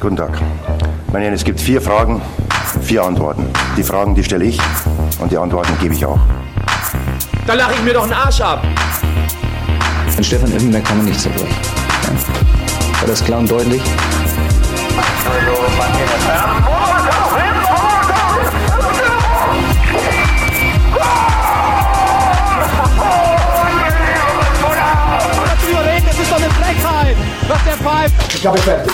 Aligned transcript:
Guten 0.00 0.16
Tag. 0.16 0.30
Meine 1.12 1.24
Herren, 1.24 1.34
es 1.34 1.42
gibt 1.42 1.60
vier 1.60 1.82
Fragen, 1.82 2.22
vier 2.82 3.02
Antworten. 3.02 3.44
Die 3.76 3.82
Fragen, 3.82 4.14
die 4.14 4.22
stelle 4.22 4.44
ich 4.44 4.60
und 5.18 5.32
die 5.32 5.36
Antworten 5.36 5.72
gebe 5.80 5.92
ich 5.92 6.06
auch. 6.06 6.20
Da 7.48 7.54
lache 7.54 7.74
ich 7.74 7.82
mir 7.82 7.94
doch 7.94 8.04
einen 8.04 8.12
Arsch 8.12 8.40
ab. 8.40 8.62
An 10.16 10.22
Stefan 10.22 10.52
Effenberg 10.52 10.84
kann 10.84 10.98
man 10.98 11.06
nicht 11.06 11.20
zerbrechen. 11.20 11.48
Ja. 12.04 13.00
War 13.00 13.08
das 13.08 13.24
klar 13.24 13.40
und 13.40 13.50
deutlich? 13.50 13.82
Das 26.06 26.18
ist 26.18 26.32
doch 26.32 26.36
eine 26.36 26.50
Frechheit, 26.50 27.16
was 27.48 27.64
der 27.64 27.74
pfeift. 27.74 28.34
Ich 28.34 28.46
habe 28.46 28.58
fertig. 28.58 28.92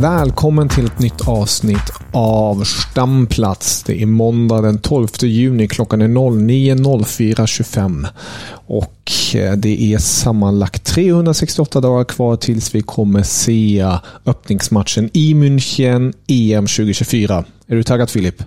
Välkommen 0.00 0.68
till 0.68 0.86
ett 0.86 0.98
nytt 0.98 1.28
avsnitt 1.28 1.92
av 2.12 2.64
Stamplats. 2.64 3.82
Det 3.82 4.02
är 4.02 4.06
måndag 4.06 4.60
den 4.60 4.78
12 4.78 5.06
juni. 5.22 5.68
Klockan 5.68 6.02
är 6.02 6.08
09.04.25. 6.08 8.06
Och 8.52 9.12
eh, 9.34 9.52
det 9.52 9.82
är 9.82 9.98
sammanlagt 9.98 10.84
368 10.84 11.80
dagar 11.80 12.04
kvar 12.04 12.36
tills 12.36 12.74
vi 12.74 12.82
kommer 12.82 13.22
se 13.22 13.86
öppningsmatchen 14.26 15.10
i 15.12 15.34
München 15.34 16.12
EM 16.28 16.66
2024. 16.66 17.44
Är 17.66 17.76
du 17.76 17.82
taggad 17.82 18.10
Filip? 18.10 18.42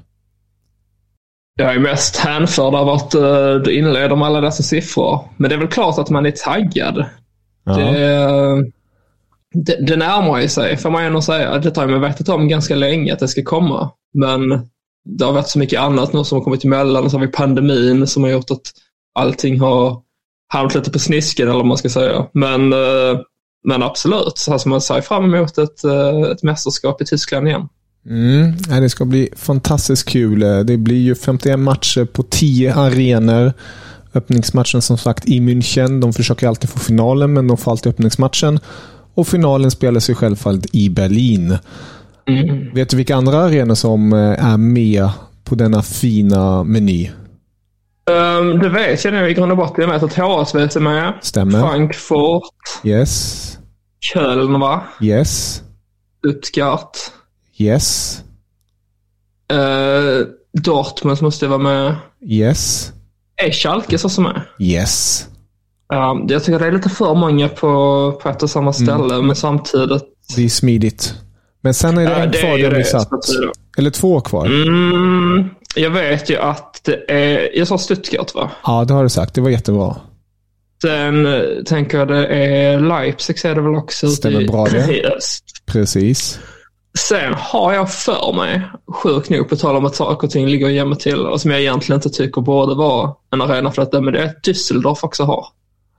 Jag 1.56 1.76
är 1.76 1.80
mest 1.80 2.16
hänförd 2.16 2.76
av 2.76 2.90
att 2.90 3.16
uh, 3.16 3.56
du 3.56 3.78
inleder 3.78 4.16
med 4.16 4.28
alla 4.28 4.42
dessa 4.42 4.64
siffror. 4.64 5.20
Men 5.38 5.50
det 5.50 5.56
är 5.56 5.60
väl 5.60 5.68
klart 5.68 6.00
att 6.00 6.10
man 6.10 6.26
är 6.26 6.32
taggad. 6.32 7.06
Ja. 7.66 7.78
Det, 7.78 8.72
det, 9.54 9.86
det 9.88 9.98
närmar 9.98 10.42
ju 10.42 10.48
sig, 10.48 10.78
får 10.78 10.90
man 10.90 11.04
ändå 11.04 11.22
säga. 11.22 11.58
Det 11.58 11.78
har 11.78 11.88
man 11.88 12.02
vetat 12.02 12.30
om 12.30 12.48
ganska 12.48 12.76
länge 12.76 13.14
att 13.14 13.20
det 13.20 13.28
ska 13.28 13.44
komma. 13.44 13.92
Men 14.14 14.50
det 15.06 15.26
har 15.26 15.34
varit 15.34 15.48
så 15.48 15.60
mycket 15.60 15.80
annat 15.80 16.14
nu 16.14 16.24
som 16.24 16.38
har 16.38 16.44
kommit 16.44 16.64
emellan. 16.64 17.04
Och 17.04 17.12
så 17.12 17.18
har 17.18 17.26
vi 17.26 17.32
pandemin 17.32 18.08
som 18.08 18.24
har 18.24 18.30
gjort 18.30 18.52
att 18.52 18.72
allting 19.16 19.60
har 19.60 20.02
hamnat 20.54 20.76
lite 20.76 20.92
på 20.92 21.00
snisken, 21.00 21.48
eller 21.48 21.58
vad 21.58 21.66
man 21.66 21.78
ska 21.78 21.90
säga. 21.90 22.28
Men, 22.34 22.74
eh, 22.74 23.20
men 23.68 23.84
absolut, 23.84 24.48
alltså 24.52 24.70
man 24.70 24.82
ser 24.82 25.02
fram 25.02 25.34
emot 25.34 25.58
ett, 25.58 25.84
eh, 25.84 26.32
ett 26.32 26.44
mästerskap 26.44 27.02
i 27.02 27.06
Tyskland 27.06 27.48
igen. 27.48 27.68
Mm, 28.10 28.58
det 28.82 28.90
ska 28.90 29.06
bli 29.06 29.30
fantastiskt 29.36 30.10
kul. 30.10 30.40
Det 30.40 30.78
blir 30.78 31.02
ju 31.02 31.16
51 31.16 31.60
matcher 31.60 32.06
på 32.06 32.24
10 32.24 32.74
arenor. 32.74 33.54
Öppningsmatchen 34.14 34.82
som 34.82 34.98
sagt 34.98 35.26
i 35.26 35.40
München. 35.40 36.02
De 36.02 36.14
försöker 36.14 36.48
alltid 36.48 36.70
få 36.70 36.80
finalen, 36.80 37.34
men 37.34 37.48
de 37.48 37.58
får 37.58 37.72
alltid 37.72 37.90
öppningsmatchen. 37.90 38.60
Och 39.14 39.28
finalen 39.28 39.72
spelas 39.72 40.10
ju 40.10 40.16
självfallet 40.16 40.76
i 40.76 40.90
Berlin. 40.90 41.58
Mm. 42.28 42.74
Vet 42.74 42.90
du 42.90 42.98
vilka 42.98 43.16
andra 43.16 43.38
arenor 43.38 43.76
som 43.76 44.14
eh, 44.14 44.46
är 44.54 44.58
med 44.58 45.10
på 45.44 45.56
denna 45.56 45.82
fina 45.82 46.64
meny? 46.64 47.10
Um, 48.12 48.60
det 48.60 48.70
vet 48.70 49.06
jag 49.06 49.14
nog 49.14 49.30
i 49.30 49.34
grund 49.34 49.52
och 49.52 49.58
botten. 49.58 49.84
Jag 49.84 49.92
vet 49.92 50.04
att 50.04 50.18
HSV 50.18 50.60
är 50.62 50.80
med. 50.80 51.14
Stämmer. 51.22 51.62
Frankfurt, 51.62 52.44
Yes. 52.84 53.58
Köln 54.00 54.60
va? 54.60 54.84
Yes. 55.02 55.62
Stuttgart. 56.18 56.98
Yes. 57.58 58.20
Uh, 59.54 60.28
Dortmund 60.54 61.22
måste 61.22 61.48
vara 61.48 61.60
med. 61.60 61.96
Yes. 62.26 62.92
Är 63.36 63.52
Schalke 63.52 63.98
så 63.98 64.10
som 64.10 64.26
är? 64.26 64.50
Yes. 64.60 65.28
Ja, 65.90 66.26
jag 66.28 66.44
tycker 66.44 66.60
det 66.60 66.68
är 66.68 66.72
lite 66.72 66.90
för 66.90 67.16
många 67.16 67.50
på, 67.50 68.12
på 68.24 68.30
ett 68.30 68.44
och 68.44 68.50
samma 68.50 68.74
ställe, 68.74 69.22
men 69.22 69.36
samtidigt... 69.36 70.04
Det 70.36 70.44
är 70.46 70.50
smidigt. 70.50 71.14
Men 71.62 71.74
sen 71.74 71.98
är 71.98 72.06
det 72.06 72.12
Ja, 72.12 72.18
en 72.18 72.32
det 72.32 72.38
kvar 72.38 72.58
där 72.58 72.72
vi 72.72 72.84
satt. 72.84 73.10
Eller 73.78 73.90
två 73.90 74.22
kvar. 74.22 74.46
Mm, 74.46 75.50
jag 75.76 75.90
vet 75.90 76.30
ju 76.30 76.38
att 76.38 76.82
det 76.84 77.12
är... 77.12 77.58
Jag 77.58 77.68
sa 77.68 77.78
Stuttgart 77.78 78.36
va? 78.36 78.52
Ja, 78.66 78.86
det 78.86 78.94
har 78.94 79.04
du 79.04 79.10
sagt. 79.10 79.34
Det 79.34 79.42
var 79.42 79.50
jättebra. 79.50 79.96
Sen 80.82 81.26
eh, 81.26 81.42
tänker 81.66 81.98
jag 81.98 82.08
det 82.08 82.28
är 82.28 82.80
Leipzig 82.80 83.46
är 83.46 83.56
det 83.56 83.62
väl 83.62 83.76
också 83.76 84.08
Stämmer 84.08 84.42
i, 84.42 84.48
bra 84.48 84.66
det. 84.66 84.94
i 84.98 85.06
öst. 85.06 85.44
Precis. 85.66 86.40
Sen 87.00 87.34
har 87.34 87.74
jag 87.74 87.92
för 87.94 88.34
mig, 88.34 88.62
sjukt 88.94 89.30
nog 89.30 89.50
på 89.50 89.56
tal 89.56 89.76
om 89.76 89.86
att 89.86 89.96
saker 89.96 90.28
och 90.28 90.32
ting 90.32 90.48
ligger 90.48 90.70
jämmer 90.70 90.96
till 90.96 91.20
och 91.26 91.42
som 91.42 91.52
jag 91.52 91.60
egentligen 91.62 91.98
inte 91.98 92.10
tycker 92.10 92.42
borde 92.42 92.76
vara 92.76 93.14
en 93.32 93.42
arena 93.42 93.72
för 93.72 93.82
detta, 93.82 94.02
men 94.02 94.14
det 94.14 94.20
är 94.20 94.26
att 94.26 94.44
Düsseldorf 94.48 94.98
också 95.02 95.24
har. 95.24 95.46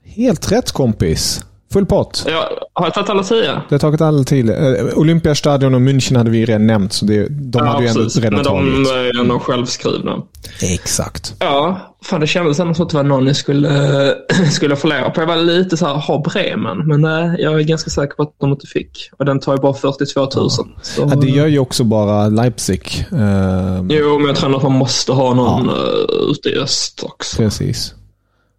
Helt 0.05 0.53
rätt 0.53 0.73
kompis. 0.73 1.41
Full 1.73 1.87
pott. 1.87 2.25
Jag, 2.29 2.43
har 2.73 2.87
jag 2.87 2.95
tagit 2.95 3.11
alla 3.11 3.23
tio? 3.23 3.53
Det 3.69 3.75
har 3.75 3.79
tagit 3.79 4.01
all 4.01 4.25
tid. 4.25 4.51
Eh, 4.51 4.57
Olympiastadion 4.99 5.75
och 5.75 5.81
München 5.81 6.17
hade 6.17 6.31
vi 6.31 6.39
ju 6.39 6.45
redan 6.47 6.67
nämnt, 6.67 6.93
så 6.93 7.05
det, 7.05 7.27
de 7.31 7.67
hade 7.67 7.83
ju 7.83 7.89
ändå 7.89 8.01
redan 8.17 8.35
Men 8.35 8.43
de 8.45 8.85
tagit. 8.85 8.89
är 9.17 9.21
ändå 9.21 9.39
självskrivna. 9.39 10.23
Exakt. 10.63 11.35
Ja, 11.39 11.81
fan 12.05 12.21
det 12.21 12.27
kändes 12.27 12.61
ändå 12.61 12.75
som 12.75 12.85
att 12.85 12.91
det 12.91 12.97
var 12.97 13.05
någon 13.05 13.27
jag 13.27 13.37
skulle, 13.37 14.15
skulle 14.53 14.77
förlora 14.77 15.11
på. 15.11 15.21
Jag 15.21 15.27
var 15.27 15.37
lite 15.37 15.77
så 15.77 15.87
här, 15.87 15.95
ha 15.95 16.19
Bremen, 16.23 16.87
men 16.89 17.01
nej, 17.01 17.37
jag 17.39 17.55
är 17.55 17.65
ganska 17.65 17.91
säker 17.91 18.15
på 18.15 18.23
att 18.23 18.35
de 18.41 18.51
inte 18.53 18.67
fick. 18.67 19.11
Och 19.19 19.25
den 19.25 19.41
tar 19.41 19.53
ju 19.53 19.61
bara 19.61 19.75
42 19.75 20.21
000. 20.21 20.51
Så, 20.51 20.67
Ja, 20.97 21.05
det 21.07 21.27
gör 21.29 21.47
ju 21.47 21.59
också 21.59 21.85
bara 21.85 22.29
Leipzig. 22.29 23.07
Eh, 23.13 23.85
Jo, 23.89 24.19
men 24.19 24.27
jag 24.27 24.37
tror 24.37 24.57
att 24.57 24.63
man 24.63 24.73
måste 24.73 25.13
ha 25.13 25.35
någon 25.35 25.67
ja. 25.67 26.31
ute 26.31 26.49
i 26.49 26.57
öst 26.59 27.01
också. 27.05 27.37
precis. 27.37 27.95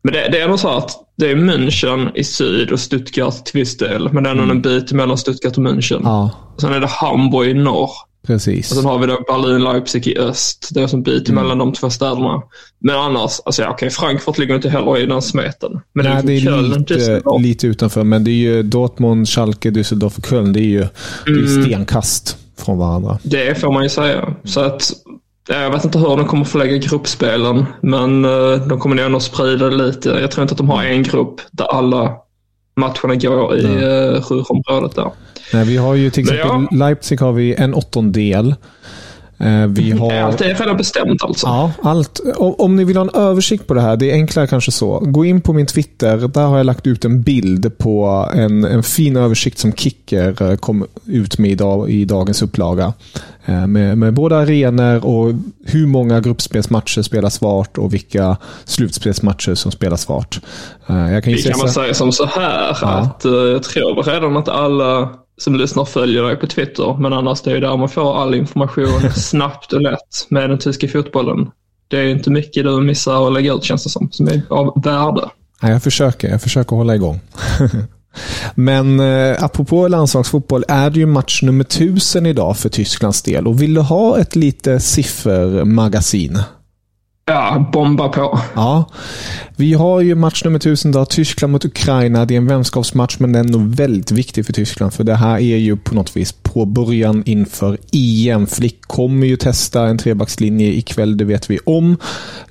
Men 0.04 0.14
det, 0.14 0.30
det 0.32 0.42
är 0.42 0.48
nog 0.48 0.60
så 0.60 0.70
att 0.70 0.92
det 1.18 1.32
är 1.32 1.36
München 1.36 2.12
i 2.16 2.24
syd 2.24 2.72
och 2.72 2.80
Stuttgart 2.80 3.46
till 3.46 3.60
viss 3.60 3.78
del. 3.78 4.14
Men 4.14 4.24
det 4.24 4.30
är 4.30 4.36
nog 4.36 4.50
en 4.50 4.62
bit 4.62 4.92
mellan 4.92 5.18
Stuttgart 5.18 5.58
och 5.58 5.64
München. 5.64 5.96
Mm. 5.96 6.08
Ja, 6.08 6.30
Sen 6.62 6.74
är 6.74 6.80
det 6.80 6.88
Hamburg 6.88 7.50
i 7.50 7.54
norr. 7.54 7.90
precis. 8.28 8.72
Och 8.72 8.78
sen 8.78 8.86
har 8.86 9.00
vi 9.00 9.08
då 9.08 9.24
Berlin, 9.28 9.64
Leipzig 9.64 10.08
i 10.08 10.18
öst. 10.18 10.70
Det 10.74 10.82
är 10.82 10.88
som 10.88 11.00
en 11.00 11.04
bit 11.04 11.30
Mm. 11.30 11.44
mellan 11.44 11.58
de 11.58 11.74
två 11.74 11.90
städerna. 11.90 12.42
Men 12.80 12.96
annars, 12.96 13.32
alltså 13.46 13.62
ja, 13.62 13.70
okej, 13.72 13.90
Frankfurt 13.90 14.38
ligger 14.38 14.56
inte 14.56 14.70
heller 14.70 14.98
i 14.98 15.06
den 15.06 15.22
smeten. 15.22 15.80
Men 15.94 16.06
Nej, 16.06 16.22
det 16.24 16.34
är 16.34 16.40
Köln, 16.42 16.70
lite, 16.70 17.22
lite 17.40 17.68
utanför, 17.68 18.04
men 18.04 18.24
det 18.24 18.32
är 18.32 18.34
ju 18.54 18.64
Dortmund, 18.64 19.28
Schalke, 19.30 19.70
Düsseldorf 19.72 20.18
och 20.18 20.26
Köln. 20.30 20.54
Det 20.54 20.60
är 20.60 20.64
ju 20.64 20.80
det 21.26 21.32
är 21.32 21.38
Mm. 21.48 21.64
stenkast 21.66 22.38
från 22.58 22.78
varandra. 22.78 23.20
Det 23.24 23.60
får 23.62 23.72
man 23.72 23.84
ju 23.84 23.90
säga. 23.90 24.36
Så 24.44 24.60
att, 24.60 24.92
jag 25.48 25.72
vet 25.72 25.86
inte 25.86 25.98
hur 25.98 26.18
de 26.18 26.26
kommer 26.26 26.46
förlägga 26.46 26.78
gruppspelen, 26.78 27.66
men 27.82 28.26
eh, 28.26 28.68
de 28.68 28.80
kommer 28.80 28.96
nog 28.96 29.06
ändå 29.06 29.20
sprida 29.20 29.70
det 29.70 29.76
lite. 29.76 30.10
Jag 30.10 30.32
tror 30.32 30.42
inte 30.42 30.52
att 30.52 30.58
de 30.58 30.70
har 30.70 30.84
en 30.84 31.04
grupp 31.04 31.42
där 31.52 31.66
alla 31.66 32.14
matcherna 32.76 33.16
går 33.16 33.58
i 33.58 33.62
Ruhrområdet 34.30 34.96
där. 34.96 35.12
Nej, 35.54 35.66
vi 35.66 35.78
har 35.78 35.96
ju 35.96 36.10
till 36.10 36.24
exempel 36.24 36.78
Leipzig 36.80 37.20
har 37.20 37.32
vi 37.32 37.54
en 37.54 37.74
åttondel. 37.74 38.56
Eh, 39.38 39.68
Vi 39.68 39.92
har... 39.92 40.14
Allt 40.14 40.42
är 40.42 40.56
redan 40.56 40.78
bestämt 40.78 41.24
alltså. 41.24 41.48
Ja, 41.48 41.72
allt. 41.82 42.20
Om, 42.38 42.76
ni 42.76 42.84
vill 42.84 42.98
ha 42.98 43.04
en 43.04 43.22
översikt 43.22 43.68
på 43.68 43.74
det 43.74 43.82
här, 43.82 43.96
det 43.98 44.12
är 44.12 44.14
enklare 44.14 44.48
kanske 44.48 44.72
så. 44.72 45.00
Gå 45.00 45.26
in 45.26 45.42
på 45.42 45.54
min 45.54 45.66
Twitter. 45.66 46.18
Där 46.28 46.46
har 46.46 46.58
jag 46.58 46.66
lagt 46.66 46.88
ut 46.88 47.06
en 47.06 47.22
bild 47.22 47.78
på 47.78 48.30
en, 48.34 48.64
en 48.64 48.84
fin 48.84 49.18
översikt 49.18 49.58
som 49.58 49.74
Kicker 49.74 50.42
eh, 50.52 50.56
kom 50.58 50.86
ut 51.06 51.38
med 51.38 51.52
idag, 51.52 51.90
i 51.90 52.06
dagens 52.06 52.42
upplaga. 52.42 52.94
Eh, 53.46 53.68
Med, 53.68 53.98
med 53.98 54.14
både 54.14 54.38
arenor 54.38 55.06
och 55.06 55.34
hur 55.66 55.88
många 55.88 56.20
gruppspelsmatcher 56.20 57.02
spelas 57.02 57.42
vart 57.42 57.78
och 57.78 57.94
vilka 57.94 58.38
slutspelsmatcher 58.66 59.56
som 59.56 59.72
spelas 59.72 60.10
vart. 60.10 60.40
Jag 60.88 61.24
kan 61.24 61.38
säga 61.38 61.52
kan 61.52 61.60
man 61.60 61.70
säga 61.70 61.94
som 61.94 62.12
så 62.12 62.26
här 62.26 62.78
Ja. 62.82 62.88
att 62.88 63.22
jag 63.26 63.64
tror 63.64 64.04
redan 64.04 64.38
att 64.38 64.50
alla 64.50 65.10
som 65.38 65.56
lyssnar 65.56 65.86
följer 65.86 66.24
dig 66.24 66.36
på 66.36 66.48
Twitter, 66.48 66.98
men 67.00 67.14
annars 67.14 67.42
det 67.42 67.52
är 67.52 67.56
ju 67.56 67.62
där 67.62 67.78
man 67.78 67.90
får 67.90 68.22
all 68.22 68.36
information 68.36 69.12
snabbt 69.16 69.74
och 69.74 69.82
lätt 69.82 70.28
med 70.30 70.50
den 70.50 70.60
tyska 70.60 70.88
fotbollen. 70.88 71.52
Det 71.88 71.98
är 71.98 72.04
ju 72.04 72.12
inte 72.12 72.30
mycket 72.30 72.64
du 72.64 72.82
missar 72.82 73.28
att 73.28 73.34
lägga 73.34 73.54
ut 73.54 73.64
känns 73.64 73.84
det 73.84 73.90
som, 73.90 74.12
som 74.12 74.28
är 74.28 74.42
av 74.50 74.82
värde. 74.84 75.30
Ja, 75.62 75.70
jag 75.70 75.84
försöker. 75.84 76.30
Jag 76.30 76.42
försöker 76.42 76.76
hålla 76.76 76.96
igång. 76.96 77.20
Men 78.56 79.00
eh, 79.00 79.44
apropå 79.44 79.88
landslagsfotboll 79.88 80.64
är 80.68 80.90
det 80.90 81.00
ju 81.00 81.06
match 81.06 81.42
nummer 81.42 81.64
tusen 81.64 82.26
idag 82.26 82.58
för 82.58 82.70
Tysklands 82.70 83.22
del. 83.22 83.48
Och 83.48 83.62
vill 83.62 83.74
du 83.74 83.82
ha 83.82 84.20
ett 84.20 84.36
lite 84.36 84.80
siffermagasin? 84.80 86.40
Ja, 87.32 87.70
bomba 87.74 88.10
på. 88.10 88.40
Ja. 88.56 88.90
Vi 89.56 89.74
har 89.74 90.02
ju 90.02 90.16
match 90.16 90.44
nummer 90.44 90.58
1000 90.58 90.92
då, 90.92 91.06
Tyskland 91.06 91.52
mot 91.52 91.66
Ukraina. 91.66 92.26
Det 92.26 92.34
är 92.34 92.38
en 92.38 92.48
vänskapsmatch, 92.48 93.16
men 93.20 93.32
den 93.32 93.46
är 93.46 93.52
nog 93.52 93.76
väldigt 93.76 94.12
viktig 94.12 94.46
för 94.46 94.54
Tyskland. 94.54 94.94
För 94.94 95.04
det 95.04 95.16
här 95.16 95.36
är 95.36 95.58
ju 95.58 95.78
på 95.78 95.96
något 95.96 96.18
vis 96.18 96.32
på 96.32 96.66
början 96.66 97.24
inför 97.26 97.78
EM. 97.92 98.48
Flick 98.48 98.82
kommer 98.82 99.28
ju 99.28 99.38
testa 99.38 99.88
en 99.88 99.98
trebackslinje 99.98 100.68
ikväll, 100.68 101.18
det 101.18 101.26
vet 101.26 101.50
vi 101.50 101.60
om. 101.66 101.98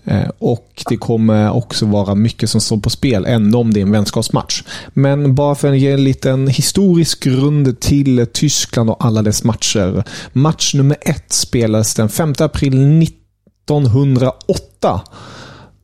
Eh, 0.05 0.29
och 0.39 0.83
det 0.89 0.97
kommer 0.97 1.51
också 1.51 1.87
vara 1.87 2.15
mycket 2.15 2.51
som 2.51 2.61
står 2.61 2.77
på 2.77 2.91
spel, 2.91 3.25
ändå 3.25 3.59
om 3.59 3.75
det 3.75 3.81
är 3.81 3.83
en 3.83 3.93
vänskapsmatch. 3.93 4.63
Men 4.89 5.35
bara 5.35 5.55
för 5.55 5.73
att 5.73 5.79
ge 5.79 5.93
en 5.93 6.05
liten 6.05 6.49
historisk 6.49 7.25
grund 7.25 7.81
till 7.81 8.27
Tyskland 8.33 8.91
och 8.91 9.05
alla 9.05 9.23
dess 9.23 9.45
matcher. 9.45 10.05
Match 10.33 10.75
nummer 10.75 10.97
ett 11.01 11.33
spelades 11.33 11.95
den 11.95 12.09
5 12.09 12.35
april 12.39 12.79
19 12.79 13.24
1908. 13.65 15.01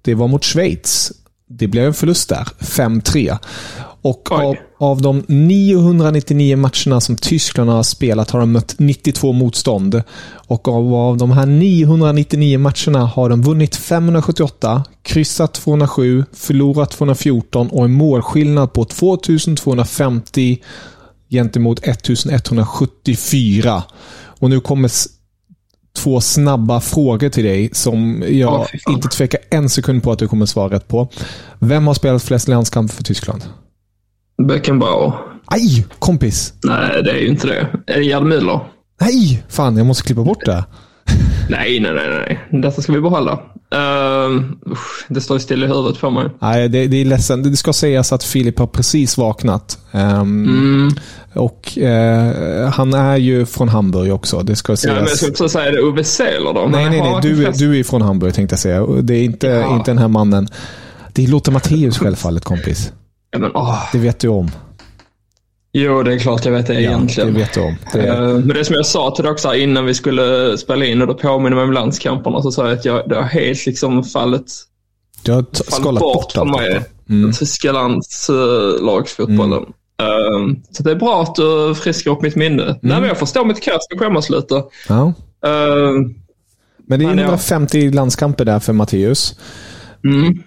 Det 0.03 0.15
var 0.15 0.29
mot 0.29 0.45
Schweiz. 0.45 1.13
Det 1.49 1.67
blev 1.67 1.87
en 1.87 1.95
förlust 1.95 2.29
där, 2.29 2.49
5-3. 2.59 3.39
Och 4.03 4.33
av, 4.33 4.57
av, 4.79 5.03
de 5.03 5.25
999 5.29 6.57
matcherna 6.57 7.01
som 7.01 7.17
Tyskland 7.17 7.71
har 7.71 7.83
spelat 7.83 8.31
har 8.31 8.41
de 8.41 8.53
mött 8.53 8.75
92 8.79 9.33
motstånd. 9.33 10.03
Och 10.33 10.69
av, 10.69 10.95
av 10.95 11.17
de 11.17 11.31
här 11.31 11.47
999 11.47 12.59
matcherna 12.59 13.07
har 13.07 13.29
de 13.29 13.43
vunnit 13.43 13.77
578, 13.77 14.85
kryssat 15.03 15.55
207, 15.55 16.25
förlorat 16.33 16.91
214 16.91 17.69
och 17.69 17.85
en 17.85 17.93
målskillnad 17.93 18.73
på 18.73 18.85
2250 18.85 20.63
gentemot 21.31 21.81
1174. 21.83 23.83
Och 24.41 24.51
nu 24.51 24.61
kommer 24.61 24.91
två 25.97 26.21
snabba 26.21 26.81
frågor 26.81 27.29
till 27.29 27.45
dig 27.45 27.71
som 27.73 28.25
jag 28.29 28.61
oh, 28.61 28.67
inte 28.89 29.09
tvekar 29.09 29.41
en 29.51 29.69
sekund 29.69 30.03
på 30.03 30.13
att 30.13 30.19
du 30.19 30.29
kommer 30.29 30.47
svara 30.47 30.75
rätt 30.75 30.89
på. 30.89 31.09
Vem 31.59 31.87
har 31.87 31.95
spelat 31.95 32.23
flest 32.23 32.49
landskamper 32.49 32.95
för 32.95 33.03
Tyskland? 33.03 33.45
Beckenbauer. 34.49 35.13
Aj, 35.47 35.87
kompis. 35.99 36.55
Nej, 36.65 37.03
det 37.03 37.11
är 37.11 37.19
ju 37.19 37.29
inte 37.29 37.47
det. 37.47 37.69
Det 37.87 38.03
Gerd 38.03 38.23
Müller? 38.23 38.61
Nej, 39.01 39.45
fan 39.49 39.77
jag 39.77 39.87
måste 39.87 40.03
klippa 40.03 40.23
bort 40.23 40.45
det. 40.45 40.65
nej, 41.49 41.81
nej, 41.81 41.93
nej, 41.95 42.09
nej. 42.09 42.63
Detta 42.63 42.83
ska 42.83 42.93
vi 42.93 43.01
behålla. 43.01 43.33
Uh, 43.75 44.43
det 45.09 45.21
står 45.21 45.39
still 45.39 45.65
i 45.65 45.67
huvudet 45.67 46.01
på 46.01 46.11
mig. 46.11 46.31
Nej, 46.41 46.69
det, 46.69 46.87
det 46.87 46.97
är 46.97 47.05
ledsen. 47.05 47.43
Det 47.43 47.57
ska 47.57 47.73
sägas 47.73 48.13
att 48.13 48.25
Filip 48.25 48.59
har 48.59 48.67
precis 48.67 49.19
vaknat. 49.19 49.79
Um, 49.93 50.01
mm. 50.01 50.91
Och 51.77 51.83
uh, 51.83 52.69
han 52.69 52.95
är 52.95 53.17
ju 53.17 53.47
från 53.47 53.69
Hamburg 53.69 54.13
också. 54.13 54.43
Det 54.43 54.57
ska 54.57 54.77
sägas. 54.77 54.97
Ja, 54.97 55.03
men 55.03 55.09
jag 55.09 55.35
skulle 55.35 55.49
säga, 55.49 55.65
är 55.65 55.73
det 55.73 55.83
Ove 55.83 56.05
Seeler 56.05 56.53
då? 56.53 56.69
Nej, 56.71 56.91
nej, 56.91 57.01
nej. 57.01 57.19
Du, 57.23 57.51
du 57.51 57.79
är 57.81 57.85
från 57.85 58.03
Hamburg 58.03 58.35
tänkte 58.35 58.53
jag 58.53 58.61
säga. 58.61 58.87
Det 58.87 59.15
är 59.15 59.23
inte, 59.23 59.47
ja. 59.47 59.77
inte 59.77 59.91
den 59.91 59.99
här 59.99 60.09
mannen. 60.09 60.49
Det 61.13 61.25
är 61.25 61.29
Lothar 61.29 61.53
Matthäus 61.53 61.99
självfallet, 62.03 62.45
kompis. 62.45 62.93
Ja, 63.31 63.39
men, 63.39 63.51
oh. 63.51 63.79
Det 63.93 63.99
vet 63.99 64.19
du 64.19 64.29
om. 64.29 64.51
Jo, 65.73 66.03
det 66.03 66.15
är 66.15 66.19
klart 66.19 66.45
jag 66.45 66.53
vet 66.53 66.67
det 66.67 66.75
ja, 66.75 66.81
egentligen. 66.81 67.35
Det 67.35 67.41
vet 67.41 67.55
du 67.55 67.61
om. 67.61 67.77
Det... 67.93 68.11
Uh, 68.11 68.19
men 68.39 68.49
det 68.49 68.65
som 68.65 68.75
jag 68.75 68.87
sa 68.87 69.11
till 69.11 69.25
dig 69.25 69.33
också 69.33 69.55
innan 69.55 69.85
vi 69.85 69.95
skulle 69.95 70.59
spela 70.59 70.85
in 70.85 71.03
och 71.03 71.09
då 71.09 71.15
påminner 71.15 71.57
mig 71.57 71.65
om 71.65 71.73
landskamperna 71.73 72.43
så 72.43 72.53
sa 72.53 72.69
jag 72.69 72.79
att 72.79 72.85
jag, 72.85 73.09
det 73.09 73.15
har 73.15 73.23
helt 73.23 73.67
liksom 73.67 74.05
fallit, 74.05 74.53
du 75.23 75.33
har 75.33 75.45
skalat 75.53 76.01
bort, 76.01 76.15
bort 76.15 76.33
från 76.33 76.51
mig. 76.51 76.83
Mm. 77.09 77.23
Den 77.23 77.33
tyska 77.33 77.73
landslagsfotbollen. 77.73 79.59
Mm. 79.59 79.73
Uh, 80.01 80.57
så 80.71 80.83
det 80.83 80.91
är 80.91 80.97
bra 80.97 81.23
att 81.23 81.35
du 81.35 81.75
friskar 81.75 82.11
upp 82.11 82.23
mitt 82.23 82.37
minne. 82.37 82.63
Mm. 82.63 82.77
Nej, 82.81 83.01
men 83.01 83.09
jag 83.09 83.19
förstår 83.19 83.45
mitt 83.45 83.61
kast 83.61 83.93
och 83.93 84.01
skämmas 84.01 84.31
lite. 84.31 84.63
Ja. 84.89 85.13
Uh, 85.47 86.07
men 86.87 86.99
det 86.99 87.05
är 87.05 87.09
150 87.09 87.79
ja. 87.79 87.93
landskamper 87.93 88.45
där 88.45 88.59
för 88.59 88.73
Matteus. 88.73 89.39
Mm. 90.05 90.43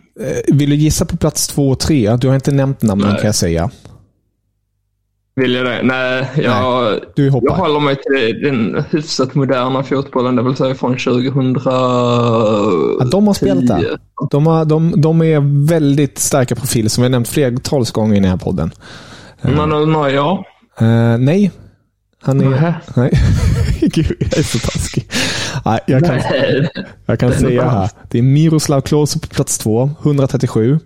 Vill 0.47 0.69
du 0.69 0.75
gissa 0.75 1.05
på 1.05 1.17
plats 1.17 1.47
två 1.47 1.69
och 1.69 1.79
tre? 1.79 2.15
Du 2.15 2.27
har 2.27 2.35
inte 2.35 2.51
nämnt 2.51 2.81
namnen 2.81 3.09
Nej. 3.09 3.17
kan 3.17 3.25
jag 3.25 3.35
säga. 3.35 3.69
Vill 5.35 5.53
jag 5.53 5.65
det? 5.65 5.81
Nej, 5.83 6.29
jag, 6.35 6.91
Nej, 6.91 6.99
du 7.15 7.29
hoppar. 7.29 7.47
jag 7.47 7.55
håller 7.55 7.79
mig 7.79 7.95
till 7.95 8.41
den 8.43 8.83
hyfsat 8.91 9.35
moderna 9.35 9.83
fotbollen, 9.83 10.35
det 10.35 10.43
vill 10.43 10.55
säga 10.55 10.75
från 10.75 10.97
2010. 10.97 11.59
Ja, 11.65 13.05
de 13.11 13.27
har 13.27 13.33
spelat 13.33 13.67
där. 13.67 13.97
De, 14.31 14.47
har, 14.47 14.65
de, 14.65 15.01
de 15.01 15.21
är 15.21 15.67
väldigt 15.67 16.17
starka 16.17 16.55
profiler, 16.55 16.89
som 16.89 17.01
vi 17.01 17.05
har 17.05 17.11
nämnt 17.11 17.27
flertals 17.27 17.91
gånger 17.91 18.15
i 18.15 18.19
den 18.19 18.29
här 18.29 18.37
podden. 18.37 18.71
Men 19.43 19.73
uh, 19.73 20.09
ja. 20.09 20.45
Uh, 20.81 21.17
nej. 21.17 21.51
Han 22.21 22.41
är... 22.41 22.49
Nä. 22.49 22.75
Nej. 22.95 23.11
Gud, 23.81 24.15
jag 24.19 24.37
är 24.37 24.43
så 24.43 24.59
taskig. 24.59 25.07
Nej, 25.65 25.79
jag 25.87 26.05
kan, 26.05 26.15
nej. 26.15 26.69
jag 27.05 27.19
kan 27.19 27.33
säga 27.33 27.69
här. 27.69 27.89
Det 28.09 28.17
är 28.17 28.21
Miroslav 28.21 28.81
Klose 28.81 29.19
på 29.19 29.27
plats 29.27 29.57
två, 29.57 29.89
137. 30.03 30.79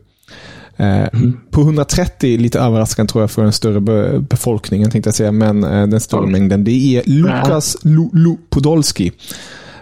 Mm. 0.78 1.40
På 1.52 1.62
130, 1.62 2.38
lite 2.38 2.60
överraskande 2.60 3.12
tror 3.12 3.24
jag 3.24 3.32
för 3.32 3.44
den 3.44 3.54
större 3.54 4.20
befolkningen, 4.20 4.92
tänkte 4.92 5.08
jag 5.08 5.16
säga, 5.16 5.32
men 5.32 5.64
eh, 5.64 5.88
den 5.88 6.00
större 6.00 6.20
mm. 6.20 6.32
mängden. 6.32 6.64
Det 6.64 6.72
är 6.72 7.04
Lukas 7.06 7.78
Lu 7.82 8.38
Podolski 8.50 9.12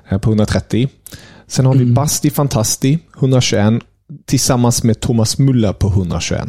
eh, 0.10 0.18
på 0.18 0.30
130. 0.30 0.90
Sen 1.48 1.66
har 1.66 1.74
vi 1.74 1.82
mm. 1.82 1.94
Basti 1.94 2.30
Fantasti, 2.30 3.00
121, 3.18 3.74
tillsammans 4.26 4.84
med 4.84 5.00
Thomas 5.00 5.38
Muller 5.38 5.74
på 5.74 5.88
121. 5.88 6.48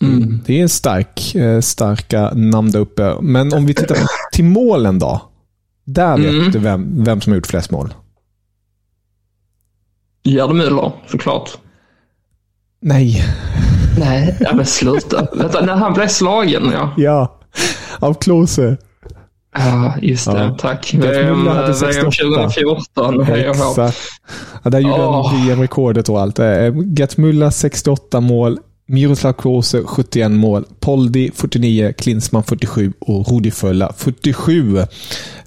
Mm. 0.00 0.40
Det 0.46 0.60
är 0.60 0.68
stark, 0.68 1.36
starka 1.62 2.30
namn 2.34 2.70
där 2.70 2.78
uppe. 2.78 3.14
Men 3.20 3.52
om 3.52 3.66
vi 3.66 3.74
tittar 3.74 3.96
till 4.32 4.44
målen 4.44 4.98
då. 4.98 5.20
Där 5.84 6.16
vet 6.16 6.30
mm. 6.30 6.50
du 6.50 6.58
vem, 6.58 7.04
vem 7.04 7.20
som 7.20 7.32
har 7.32 7.36
gjort 7.36 7.46
flest 7.46 7.70
mål. 7.70 7.94
Gerd 10.24 10.50
Müller, 10.50 10.92
såklart. 11.06 11.50
Nej. 12.80 13.24
Nej, 13.98 14.36
ja, 14.40 14.54
men 14.54 14.66
sluta. 14.66 15.26
Vänta, 15.32 15.60
när 15.60 15.76
han 15.76 15.92
blev 15.92 16.08
slagen, 16.08 16.70
ja. 16.72 16.94
Ja, 16.96 17.40
av 17.98 18.14
Klose. 18.14 18.76
Ja, 19.54 19.94
just 20.02 20.26
det. 20.26 20.38
Ja. 20.38 20.56
Tack. 20.58 20.94
VM, 20.94 21.46
hade 21.46 21.74
68. 21.74 22.00
VM 22.00 22.50
2014. 22.50 23.20
Exakt. 23.20 23.98
Ja, 24.62 24.70
där 24.70 24.78
gjorde 24.78 25.02
oh. 25.02 25.28
han 25.28 25.46
VM-rekordet 25.46 26.08
och 26.08 26.20
allt. 26.20 26.38
Gert 26.96 27.16
Muller 27.16 27.50
68 27.50 28.20
mål. 28.20 28.58
Miroslav 28.86 29.32
Klose 29.32 29.82
71 29.84 30.30
mål, 30.30 30.64
Poldi 30.80 31.30
49, 31.34 31.92
Klinsmann 31.98 32.42
47 32.42 32.92
och 32.98 33.28
Rudi 33.28 33.50
Fölla 33.50 33.92
47. 33.96 34.78
Eh, 34.78 34.86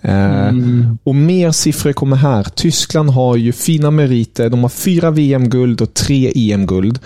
mm. 0.01 0.97
Och 1.03 1.15
mer 1.15 1.51
siffror 1.51 1.93
kommer 1.93 2.15
här. 2.15 2.43
Tyskland 2.43 3.09
har 3.09 3.35
ju 3.35 3.51
fina 3.51 3.91
meriter. 3.91 4.49
De 4.49 4.61
har 4.61 4.69
fyra 4.69 5.11
VM-guld 5.11 5.81
och 5.81 5.93
tre 5.93 6.31
EM-guld. 6.35 6.99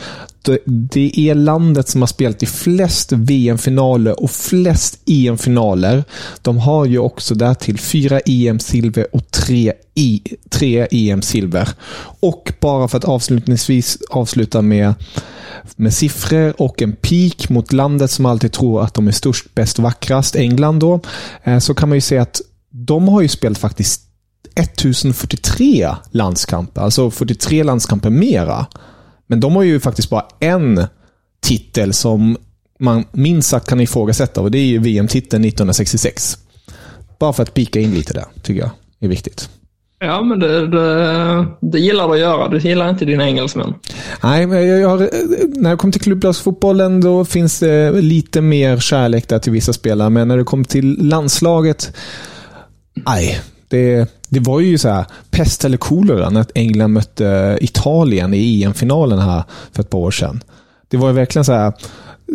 Alltså, 0.50 0.72
det 0.72 1.20
är 1.20 1.36
landet 1.36 1.90
som 1.90 2.02
har 2.02 2.08
spelat 2.08 2.44
i 2.44 2.46
flest 2.46 3.12
VM-finaler 3.12 4.24
och 4.24 4.32
flest 4.32 5.00
EM-finaler. 5.06 6.04
De 6.42 6.58
har 6.58 6.86
ju 6.86 7.00
också 7.00 7.36
därtill 7.36 7.80
fyra 7.80 8.20
EM-silver 8.20 9.08
och 9.16 9.32
tre, 9.32 9.74
I, 9.96 10.22
tre 10.50 10.88
EM-silver. 10.92 11.70
Och 12.20 12.54
bara 12.60 12.88
för 12.88 12.98
att 12.98 13.06
avslutningsvis 13.06 13.98
avsluta 14.10 14.62
med 14.62 14.94
med 15.76 15.94
siffror 15.94 16.62
och 16.62 16.82
en 16.82 16.96
peak 16.96 17.50
mot 17.50 17.74
landet 17.74 18.12
som 18.12 18.26
alltid 18.26 18.52
tror 18.52 18.84
att 18.84 18.94
de 18.94 19.08
är 19.08 19.12
störst, 19.12 19.56
bäst, 19.56 19.78
och 19.78 19.84
vackrast, 19.84 20.36
England 20.36 20.80
då, 20.80 21.00
eh, 21.44 21.60
så 21.60 21.74
kan 21.74 21.90
man 21.90 21.98
ju 21.98 22.02
säga 22.02 22.22
att 22.22 22.42
de 22.70 23.08
har 23.08 23.22
ju 23.22 23.28
spelat 23.28 23.58
faktiskt 23.58 24.02
1043 24.56 25.96
landskamper, 26.12 26.82
alltså 26.82 27.12
43 27.12 27.64
landskamper 27.64 28.10
mera. 28.10 28.66
Men 29.30 29.40
de 29.40 29.56
har 29.56 29.64
ju 29.64 29.80
faktiskt 29.80 30.10
bara 30.10 30.26
en 30.40 30.86
titel 31.42 31.94
som 31.94 32.38
man 32.80 33.06
minst 33.12 33.50
sagt 33.50 33.70
kan 33.70 33.82
ifrågasätta 33.82 34.42
och 34.42 34.52
det 34.52 34.58
är 34.58 34.66
ju 34.66 34.80
VM-titeln 34.80 35.46
1966. 35.46 36.38
Bara 37.20 37.34
för 37.34 37.44
att 37.44 37.54
pika 37.54 37.80
in 37.80 37.94
lite 37.94 38.14
där, 38.14 38.26
tycker 38.42 38.62
jag 38.62 38.70
är 39.00 39.08
viktigt. 39.08 39.50
Ja, 40.00 40.22
men 40.22 40.40
det, 40.40 40.68
det, 40.68 41.46
det 41.62 41.80
gillar 41.80 42.08
du 42.08 42.14
att 42.14 42.20
göra. 42.20 42.48
Du 42.48 42.58
gillar 42.58 42.90
inte 42.90 43.06
dina 43.06 43.28
engelsmän. 43.28 43.74
Nej, 44.24 44.48
men 44.48 44.68
jag, 44.68 44.80
jag, 44.80 45.00
när 45.56 45.70
det 45.70 45.78
kommer 45.78 45.92
till 45.92 46.02
klubblagsfotbollen 46.02 47.02
då 47.02 47.26
finns 47.26 47.60
det 47.60 47.92
lite 47.92 48.42
mer 48.42 48.78
kärlek 48.78 49.28
där 49.28 49.40
till 49.40 49.52
vissa 49.52 49.74
spelare. 49.74 50.10
Men 50.10 50.28
när 50.28 50.38
det 50.38 50.44
kommer 50.44 50.64
till 50.64 51.08
landslaget, 51.08 51.96
nej. 52.94 53.42
Det, 53.68 54.10
det 54.30 54.40
var 54.40 54.60
ju 54.60 54.78
så 54.78 54.90
här 54.90 55.06
pest 55.30 55.66
eller 55.66 55.78
kolera 55.78 56.30
när 56.30 56.46
England 56.56 56.94
mötte 56.94 57.58
Italien 57.62 58.34
i 58.34 58.64
EM-finalen 58.64 59.20
här 59.20 59.44
för 59.72 59.84
ett 59.84 59.90
par 59.90 60.00
år 60.00 60.12
sedan. 60.12 60.44
Det 60.88 60.98
var 60.98 61.12
verkligen 61.12 61.46
så 61.46 61.54
här 61.54 61.74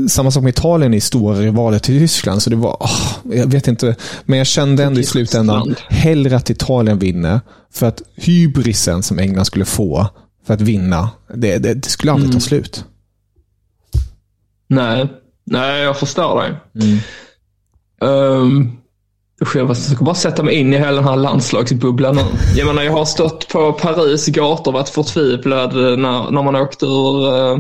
samma 0.09 0.31
sak 0.31 0.43
med 0.43 0.51
Italien 0.51 0.95
i 0.95 1.01
stora 1.01 1.39
rivaler 1.39 1.79
till 1.79 1.99
Tyskland. 1.99 2.43
Så 2.43 2.51
det 2.51 2.57
var, 2.57 2.77
oh, 2.81 3.37
jag 3.37 3.47
vet 3.47 3.69
inte. 3.69 3.97
Men 4.25 4.39
jag 4.39 4.47
kände 4.47 4.85
ändå 4.85 5.01
i 5.01 5.05
slutändan 5.05 5.75
hellre 5.89 6.37
att 6.37 6.51
Italien 6.51 6.99
vinner. 6.99 7.41
För 7.73 7.87
att 7.87 8.03
hybrisen 8.15 9.03
som 9.03 9.19
England 9.19 9.45
skulle 9.45 9.65
få 9.65 10.07
för 10.47 10.55
att 10.55 10.61
vinna, 10.61 11.11
det, 11.35 11.59
det, 11.59 11.75
det 11.75 11.89
skulle 11.89 12.13
aldrig 12.13 12.31
mm. 12.31 12.41
ta 12.41 12.47
slut. 12.47 12.85
Nej, 14.69 15.13
nej 15.45 15.83
jag 15.83 15.99
förstår 15.99 16.41
dig. 16.41 16.55
Mm. 16.75 16.99
Um, 18.01 18.79
Usch, 19.43 19.57
jag 19.57 19.76
ska 19.76 20.05
bara 20.05 20.14
sätta 20.14 20.43
mig 20.43 20.55
in 20.55 20.75
i 20.75 20.79
hela 20.79 20.93
den 20.93 21.05
här 21.05 21.17
landslagsbubblan 21.17 22.17
nu. 22.17 22.23
Jag 22.57 22.67
menar, 22.67 22.83
jag 22.83 22.93
har 22.93 23.05
stått 23.05 23.49
på 23.49 23.73
Paris 23.73 24.26
gator 24.26 24.71
och 24.71 24.75
varit 24.75 24.88
förtvivlad 24.88 25.75
när, 25.75 26.31
när 26.31 26.43
man 26.43 26.57
åkte 26.57 26.87
ur... 26.87 27.26
Uh, 27.26 27.59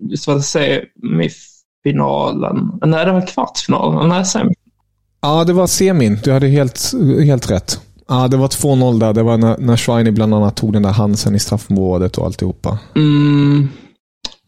visst 0.00 0.26
var 0.26 0.34
det 0.34 0.42
semifinalen? 0.42 2.80
Nej, 2.84 3.04
det 3.04 3.12
var 3.12 3.26
kvartsfinalen. 3.26 4.08
Nej, 4.08 4.24
semi. 4.24 4.54
Ja, 5.20 5.44
det 5.44 5.52
var 5.52 5.66
semin. 5.66 6.18
Du 6.24 6.32
hade 6.32 6.48
helt, 6.48 6.92
helt 7.24 7.50
rätt. 7.50 7.80
Ja, 8.08 8.28
det 8.28 8.36
var 8.36 8.48
2-0 8.48 9.00
där. 9.00 9.12
Det 9.12 9.22
var 9.22 9.36
när, 9.36 9.58
när 9.58 9.76
Schweini 9.76 10.10
bland 10.10 10.34
annat 10.34 10.56
tog 10.56 10.72
den 10.72 10.82
där 10.82 10.90
Hansen 10.90 11.34
i 11.34 11.38
straffområdet 11.38 12.18
och 12.18 12.26
alltihopa. 12.26 12.78
Mm. 12.96 13.68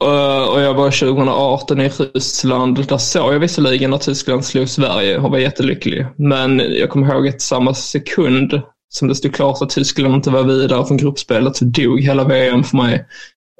Eh, 0.05 0.49
och 0.49 0.61
jag 0.61 0.75
var 0.75 0.91
2018 0.91 1.81
i 1.81 1.89
Ryssland. 1.89 2.87
Där 2.89 2.99
såg 2.99 3.35
jag 3.35 3.41
visserligen 3.41 3.95
att 3.95 4.03
Tyskland 4.03 4.45
slog 4.45 4.69
Sverige 4.69 5.19
och 5.19 5.31
var 5.31 5.39
jättelycklig. 5.39 6.07
Men 6.17 6.59
jag 6.59 6.91
kommer 6.91 7.15
ihåg 7.15 7.29
att 7.29 7.41
samma 7.41 7.75
sekund 7.75 8.63
som 8.89 9.09
det 9.09 9.15
stod 9.15 9.35
klart 9.35 9.63
att 9.63 9.71
Tyskland 9.71 10.15
inte 10.15 10.31
var 10.31 10.43
vidare 10.43 10.87
från 10.87 10.97
gruppspelet 10.97 11.57
så 11.57 11.65
dog 11.65 12.01
hela 12.01 12.25
VM 12.25 12.65
för 12.65 12.77
mig. 12.77 13.07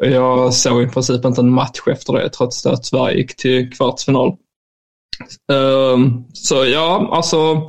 Och 0.03 0.09
jag 0.09 0.55
såg 0.55 0.83
i 0.83 0.89
princip 0.89 1.25
inte 1.25 1.41
en 1.41 1.53
match 1.53 1.81
efter 1.87 2.13
det 2.13 2.29
trots 2.29 2.67
att 2.67 2.87
Sverige 2.87 3.17
gick 3.17 3.37
till 3.37 3.73
kvartsfinal. 3.73 4.37
Um, 5.53 6.25
så 6.33 6.65
ja, 6.65 7.09
alltså 7.13 7.67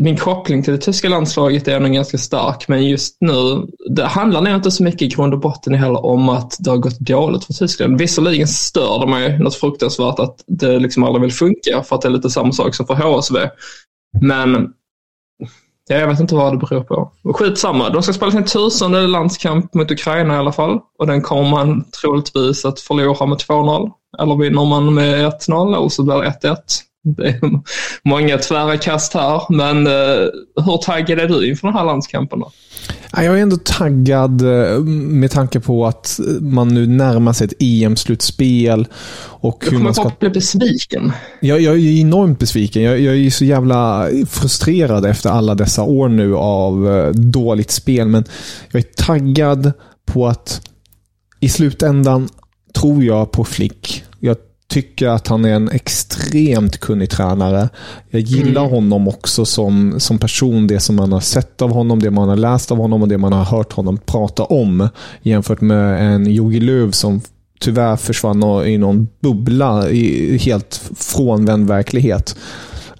min 0.00 0.16
koppling 0.16 0.62
till 0.62 0.72
det 0.72 0.78
tyska 0.78 1.08
landslaget 1.08 1.68
är 1.68 1.80
nog 1.80 1.92
ganska 1.92 2.18
stark, 2.18 2.68
men 2.68 2.84
just 2.84 3.16
nu, 3.20 3.66
det 3.96 4.04
handlar 4.04 4.40
nog 4.40 4.54
inte 4.54 4.70
så 4.70 4.82
mycket 4.82 5.02
i 5.02 5.06
grund 5.06 5.34
och 5.34 5.40
botten 5.40 5.74
heller 5.74 6.06
om 6.06 6.28
att 6.28 6.56
det 6.58 6.70
har 6.70 6.76
gått 6.76 6.98
dåligt 6.98 7.44
för 7.44 7.52
Tyskland. 7.52 7.98
Visserligen 7.98 8.48
stör 8.48 8.98
det 8.98 9.06
mig 9.06 9.38
något 9.38 9.54
fruktansvärt 9.54 10.18
att 10.18 10.44
det 10.46 10.78
liksom 10.78 11.04
aldrig 11.04 11.22
vill 11.22 11.32
funka, 11.32 11.82
för 11.82 11.96
att 11.96 12.02
det 12.02 12.08
är 12.08 12.12
lite 12.12 12.30
samma 12.30 12.52
sak 12.52 12.74
som 12.74 12.86
för 12.86 12.94
HSV. 12.94 13.38
Men 14.20 14.72
jag 15.88 16.08
vet 16.08 16.20
inte 16.20 16.34
vad 16.34 16.52
det 16.52 16.58
beror 16.58 16.80
på. 16.82 17.10
Skitsamma, 17.34 17.90
de 17.90 18.02
ska 18.02 18.12
spela 18.12 18.30
sin 18.30 18.44
tusende 18.44 19.06
landskamp 19.06 19.74
mot 19.74 19.90
Ukraina 19.90 20.34
i 20.34 20.38
alla 20.38 20.52
fall. 20.52 20.78
Och 20.98 21.06
den 21.06 21.22
kommer 21.22 21.50
man 21.50 21.84
troligtvis 22.00 22.64
att 22.64 22.80
förlora 22.80 23.26
med 23.26 23.38
2-0. 23.38 23.90
Eller 24.18 24.36
vinner 24.36 24.64
man 24.64 24.94
med 24.94 25.26
1-0 25.26 25.74
och 25.76 25.92
så 25.92 26.02
blir 26.02 26.14
det 26.14 26.34
1-1. 26.42 26.56
Det 27.06 27.28
är 27.28 27.40
många 28.02 28.38
tvära 28.38 28.76
kast 28.76 29.14
här, 29.14 29.42
men 29.48 29.86
uh, 29.86 30.28
hur 30.64 30.82
taggad 30.82 31.18
är 31.18 31.28
du 31.28 31.48
inför 31.48 31.68
den 31.68 31.76
här 31.76 31.84
landskampen? 31.84 32.40
Då? 32.40 32.52
Jag 33.12 33.24
är 33.24 33.36
ändå 33.36 33.56
taggad 33.56 34.42
eh, 34.42 34.78
med 34.80 35.30
tanke 35.30 35.60
på 35.60 35.86
att 35.86 36.20
man 36.40 36.68
nu 36.68 36.86
närmar 36.86 37.32
sig 37.32 37.44
ett 37.44 37.52
EM-slutspel. 37.58 38.86
Och 39.22 39.62
jag 39.64 39.72
kommer 39.72 39.92
ska... 39.92 40.10
bli 40.20 40.30
besviken. 40.30 41.12
Jag, 41.40 41.60
jag 41.60 41.74
är 41.74 42.00
enormt 42.00 42.38
besviken. 42.38 42.82
Jag, 42.82 43.00
jag, 43.00 43.16
är 43.16 43.30
så 43.30 43.44
jävla 43.44 44.08
frustrerad 44.28 45.06
efter 45.06 45.30
alla 45.30 45.54
dessa 45.54 45.82
år 45.82 46.08
nu 46.08 46.36
av 46.36 46.96
eh, 46.96 47.10
dåligt 47.10 47.70
spel. 47.70 48.08
Men 48.08 48.24
jag 48.70 48.78
är 48.80 49.04
taggad 49.04 49.72
på 50.06 50.26
att 50.26 50.60
i 51.40 51.48
slutändan 51.48 52.28
tror 52.74 53.04
jag 53.04 53.32
på 53.32 53.44
Flick. 53.44 54.04
Jag 54.20 54.36
tycker 54.68 55.08
att 55.08 55.26
han 55.28 55.44
är 55.44 55.52
en 55.52 55.70
extremt 55.70 56.80
kunnig 56.80 57.10
tränare. 57.10 57.68
Jag 58.10 58.20
gillar 58.20 58.62
mm. 58.62 58.74
honom 58.74 59.08
också 59.08 59.44
som, 59.44 60.00
som 60.00 60.18
person. 60.18 60.66
Det 60.66 60.80
som 60.80 60.96
man 60.96 61.12
har 61.12 61.20
sett 61.20 61.62
av 61.62 61.70
honom, 61.70 62.02
det 62.02 62.10
man 62.10 62.28
har 62.28 62.36
läst 62.36 62.72
av 62.72 62.78
honom 62.78 63.02
och 63.02 63.08
det 63.08 63.18
man 63.18 63.32
har 63.32 63.44
hört 63.44 63.72
honom 63.72 63.98
prata 64.06 64.44
om. 64.44 64.88
Jämfört 65.22 65.60
med 65.60 66.14
en 66.14 66.26
Jogi 66.34 66.60
Löw 66.60 66.90
som 66.90 67.20
tyvärr 67.60 67.96
försvann 67.96 68.66
i 68.66 68.78
någon 68.78 69.08
bubbla 69.20 69.90
i 69.90 70.36
helt 70.38 70.80
frånvänd 70.96 71.68
verklighet. 71.68 72.36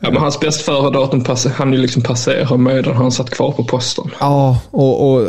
Ja, 0.06 0.12
men 0.12 0.22
hans 0.22 0.40
bäst 0.40 0.60
före-datum 0.60 1.25
han 1.54 1.72
ju 1.72 1.78
liksom 1.78 2.02
passera 2.02 2.56
medan 2.56 2.96
han 2.96 3.12
satt 3.12 3.30
kvar 3.30 3.52
på 3.52 3.64
posten. 3.64 4.10
Ja, 4.20 4.58
och, 4.70 5.12
och 5.12 5.28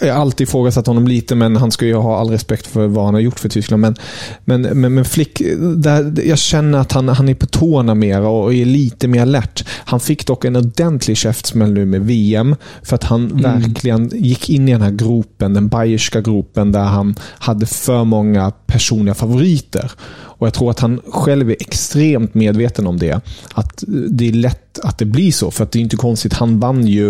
jag 0.00 0.14
har 0.14 0.20
alltid 0.20 0.48
ifrågasatt 0.48 0.86
honom 0.86 1.08
lite, 1.08 1.34
men 1.34 1.56
han 1.56 1.70
ska 1.70 1.86
ju 1.86 1.94
ha 1.94 2.20
all 2.20 2.30
respekt 2.30 2.66
för 2.66 2.86
vad 2.86 3.04
han 3.04 3.14
har 3.14 3.20
gjort 3.20 3.40
för 3.40 3.48
Tyskland. 3.48 3.80
Men, 3.80 3.96
men, 4.44 4.62
men, 4.62 4.94
men 4.94 5.04
Flick, 5.04 5.42
där, 5.76 6.12
jag 6.24 6.38
känner 6.38 6.78
att 6.78 6.92
han, 6.92 7.08
han 7.08 7.28
är 7.28 7.34
på 7.34 7.46
tårna 7.46 7.94
mer 7.94 8.20
och 8.20 8.54
är 8.54 8.64
lite 8.64 9.08
mer 9.08 9.22
alert. 9.22 9.64
Han 9.84 10.00
fick 10.00 10.26
dock 10.26 10.44
en 10.44 10.56
ordentlig 10.56 11.16
käftsmäll 11.16 11.72
nu 11.72 11.86
med 11.86 12.00
VM, 12.00 12.56
för 12.82 12.94
att 12.94 13.04
han 13.04 13.30
mm. 13.30 13.42
verkligen 13.42 14.10
gick 14.14 14.50
in 14.50 14.68
i 14.68 14.72
den 14.72 14.82
här 14.82 14.90
gropen, 14.90 15.54
den 15.54 15.68
bayerska 15.68 16.20
gropen, 16.20 16.72
där 16.72 16.84
han 16.84 17.14
hade 17.38 17.66
för 17.66 18.04
många 18.04 18.52
personliga 18.66 19.14
favoriter. 19.14 19.92
Och 20.38 20.46
Jag 20.46 20.54
tror 20.54 20.70
att 20.70 20.80
han 20.80 21.00
själv 21.08 21.50
är 21.50 21.56
extremt 21.60 22.34
medveten 22.34 22.86
om 22.86 22.98
det. 22.98 23.20
Att 23.54 23.84
det 24.08 24.28
är 24.28 24.32
lätt 24.32 24.78
att 24.82 24.98
det 24.98 25.04
blir 25.04 25.32
så. 25.32 25.50
För 25.50 25.64
att 25.64 25.72
det 25.72 25.78
är 25.78 25.80
inte 25.80 25.96
konstigt. 25.96 26.32
Han 26.32 26.60
vann 26.60 26.86
ju 26.86 27.08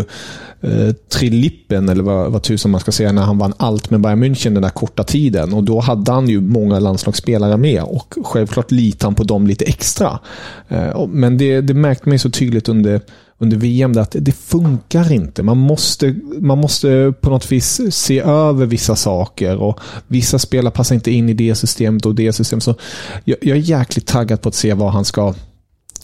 eh, 0.61 0.93
Trilippen, 1.09 1.89
eller 1.89 2.03
vad, 2.03 2.33
vad 2.33 2.43
tusan 2.43 2.71
man 2.71 2.81
ska 2.81 2.93
säga, 2.93 3.13
när 3.13 3.23
han 3.23 3.39
vann 3.39 3.53
allt 3.57 3.91
med 3.91 4.01
Bayern 4.01 4.25
München 4.25 4.55
den 4.55 4.63
där 4.63 4.71
korta 4.71 5.05
tiden. 5.05 5.53
Och 5.53 5.65
Då 5.65 5.81
hade 5.81 6.13
han 6.13 6.29
ju 6.29 6.41
många 6.41 6.79
landslagsspelare 6.79 7.57
med 7.57 7.83
och 7.83 8.15
självklart 8.25 8.71
litade 8.71 9.07
han 9.07 9.15
på 9.15 9.25
dem 9.25 9.47
lite 9.47 9.65
extra. 9.65 10.19
Eh, 10.69 11.07
men 11.07 11.39
det, 11.39 11.61
det 11.61 11.75
märkte 11.75 12.09
man 12.09 12.19
så 12.19 12.31
tydligt 12.31 12.69
under 12.69 13.01
under 13.39 13.57
VM 13.57 13.93
det 13.93 14.03
att 14.03 14.17
det 14.19 14.33
funkar 14.33 15.13
inte. 15.13 15.43
Man 15.43 15.57
måste, 15.57 16.15
man 16.41 16.59
måste 16.59 17.15
på 17.21 17.31
något 17.31 17.53
vis 17.53 17.81
se 17.91 18.21
över 18.21 18.67
vissa 18.67 18.97
saker 18.97 19.57
och 19.57 19.81
vissa 20.07 20.39
spelare 20.39 20.73
passar 20.73 20.95
inte 20.95 21.11
in 21.11 21.29
i 21.29 21.35
det 21.35 21.55
systemet 21.55 22.07
och 22.07 22.15
det 22.15 22.33
systemet. 22.33 22.65
Så 22.65 22.75
jag, 23.25 23.39
jag 23.41 23.57
är 23.57 23.61
jäkligt 23.61 24.07
taggad 24.07 24.43
på 24.43 24.49
att 24.49 24.55
se 24.55 24.75
vad 24.75 24.93
han 24.93 25.05
ska 25.05 25.35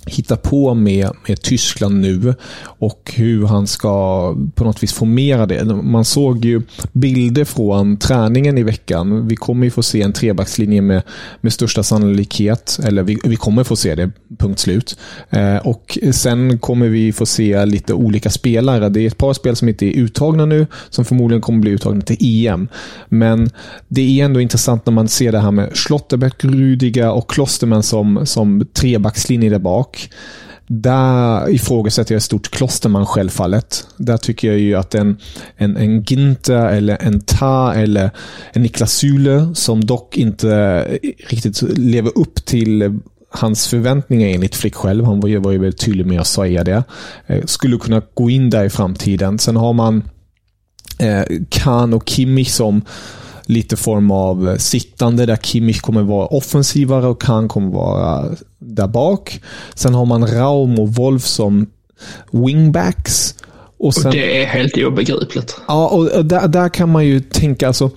hitta 0.06 0.36
på 0.36 0.74
med, 0.74 1.10
med 1.28 1.42
Tyskland 1.42 2.00
nu 2.00 2.34
och 2.62 3.12
hur 3.16 3.46
han 3.46 3.66
ska 3.66 4.36
på 4.54 4.64
något 4.64 4.82
vis 4.82 4.92
formera 4.92 5.46
det. 5.46 5.64
Man 5.64 6.04
såg 6.04 6.44
ju 6.44 6.62
bilder 6.92 7.44
från 7.44 7.96
träningen 7.96 8.58
i 8.58 8.62
veckan. 8.62 9.28
Vi 9.28 9.36
kommer 9.36 9.64
ju 9.64 9.70
få 9.70 9.82
se 9.82 10.02
en 10.02 10.12
trebackslinje 10.12 10.82
med, 10.82 11.02
med 11.40 11.52
största 11.52 11.82
sannolikhet. 11.82 12.78
Eller 12.84 13.02
vi, 13.02 13.18
vi 13.24 13.36
kommer 13.36 13.64
få 13.64 13.76
se 13.76 13.94
det, 13.94 14.10
punkt 14.38 14.58
slut. 14.58 14.98
Eh, 15.30 15.56
och 15.56 15.98
Sen 16.12 16.58
kommer 16.58 16.88
vi 16.88 17.12
få 17.12 17.26
se 17.26 17.66
lite 17.66 17.94
olika 17.94 18.30
spelare. 18.30 18.88
Det 18.88 19.00
är 19.00 19.06
ett 19.06 19.18
par 19.18 19.32
spel 19.32 19.56
som 19.56 19.68
inte 19.68 19.86
är 19.86 19.92
uttagna 19.92 20.46
nu, 20.46 20.66
som 20.90 21.04
förmodligen 21.04 21.40
kommer 21.40 21.60
bli 21.60 21.70
uttagna 21.70 22.00
till 22.00 22.46
EM. 22.46 22.68
Men 23.08 23.50
det 23.88 24.20
är 24.20 24.24
ändå 24.24 24.40
intressant 24.40 24.86
när 24.86 24.92
man 24.92 25.08
ser 25.08 25.32
det 25.32 25.38
här 25.38 25.50
med 25.50 25.76
Schlotterbeck, 25.76 26.44
Rudiga 26.44 27.12
och 27.12 27.30
Klosterman 27.30 27.82
som, 27.82 28.26
som 28.26 28.66
trebackslinje 28.72 29.50
där 29.50 29.58
bak 29.58 29.81
sak. 29.82 30.10
Där 30.66 31.50
ifrågasätter 31.50 32.14
jag 32.14 32.22
stort 32.22 32.50
Klosterman 32.50 33.06
självfallet. 33.06 33.86
Där 33.96 34.16
tycker 34.16 34.48
jag 34.48 34.58
ju 34.58 34.74
att 34.74 34.94
en, 34.94 35.16
en, 35.56 35.76
en 35.76 36.02
Ginter 36.02 36.66
eller 36.66 36.98
en 37.00 37.20
Ta 37.20 37.74
eller 37.74 38.10
en 38.52 38.62
Niklas 38.62 38.92
Sule 38.92 39.48
som 39.54 39.84
dock 39.84 40.16
inte 40.16 40.82
riktigt 41.28 41.62
lever 41.78 42.18
upp 42.18 42.44
till 42.44 43.00
hans 43.30 43.68
förväntningar 43.68 44.28
enligt 44.28 44.54
Flick 44.54 44.74
själv. 44.74 45.04
Han 45.04 45.20
var 45.20 45.28
ju, 45.28 45.38
var 45.38 45.52
ju 45.52 45.58
väldigt 45.58 45.80
tydlig 45.80 46.06
med 46.06 46.20
att 46.20 46.26
säga 46.26 46.64
det. 46.64 46.84
Eh, 47.26 47.44
skulle 47.44 47.76
kunna 47.76 48.02
gå 48.14 48.30
in 48.30 48.50
där 48.50 48.64
i 48.64 48.70
framtiden. 48.70 49.38
Sen 49.38 49.56
har 49.56 49.72
man 49.72 50.02
eh, 50.98 51.24
Kan 51.48 51.94
och 51.94 52.08
Kimmich 52.08 52.50
som 52.50 52.82
lite 53.46 53.76
form 53.76 54.10
av 54.10 54.56
sittande 54.58 55.26
där 55.26 55.36
Kimmich 55.36 55.80
kommer 55.80 56.02
vara 56.02 56.26
offensivare 56.26 57.06
och 57.06 57.22
Kan 57.22 57.48
kommer 57.48 57.72
vara 57.72 58.24
där 58.58 58.88
bak. 58.88 59.40
Sen 59.74 59.94
har 59.94 60.04
man 60.04 60.26
Raum 60.26 60.78
och 60.78 60.88
Wolf 60.88 61.24
som 61.26 61.66
wingbacks. 62.30 63.34
Och, 63.78 63.94
sen, 63.94 64.06
och 64.06 64.12
det 64.12 64.42
är 64.42 64.46
helt 64.46 64.78
obegripligt. 64.78 65.56
Ja, 65.68 65.88
och 65.88 66.24
där, 66.24 66.48
där 66.48 66.68
kan 66.68 66.88
man 66.88 67.06
ju 67.06 67.20
tänka, 67.20 67.66
alltså, 67.66 67.90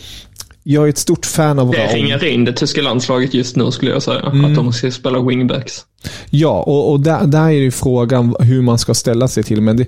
jag 0.67 0.85
är 0.85 0.89
ett 0.89 0.97
stort 0.97 1.25
fan 1.25 1.59
av 1.59 1.71
Det 1.71 1.87
ringer 1.87 2.25
in 2.25 2.45
det 2.45 2.53
tyska 2.53 2.81
landslaget 2.81 3.33
just 3.33 3.55
nu 3.55 3.71
skulle 3.71 3.91
jag 3.91 4.03
säga. 4.03 4.19
Mm. 4.19 4.45
Att 4.45 4.55
de 4.55 4.73
ska 4.73 4.91
spela 4.91 5.21
wingbacks. 5.21 5.85
Ja, 6.29 6.63
och, 6.63 6.91
och 6.91 6.99
där, 6.99 7.25
där 7.25 7.45
är 7.45 7.49
ju 7.49 7.71
frågan 7.71 8.35
hur 8.39 8.61
man 8.61 8.77
ska 8.77 8.93
ställa 8.93 9.27
sig 9.27 9.43
till. 9.43 9.61
Men 9.61 9.77
det, 9.77 9.87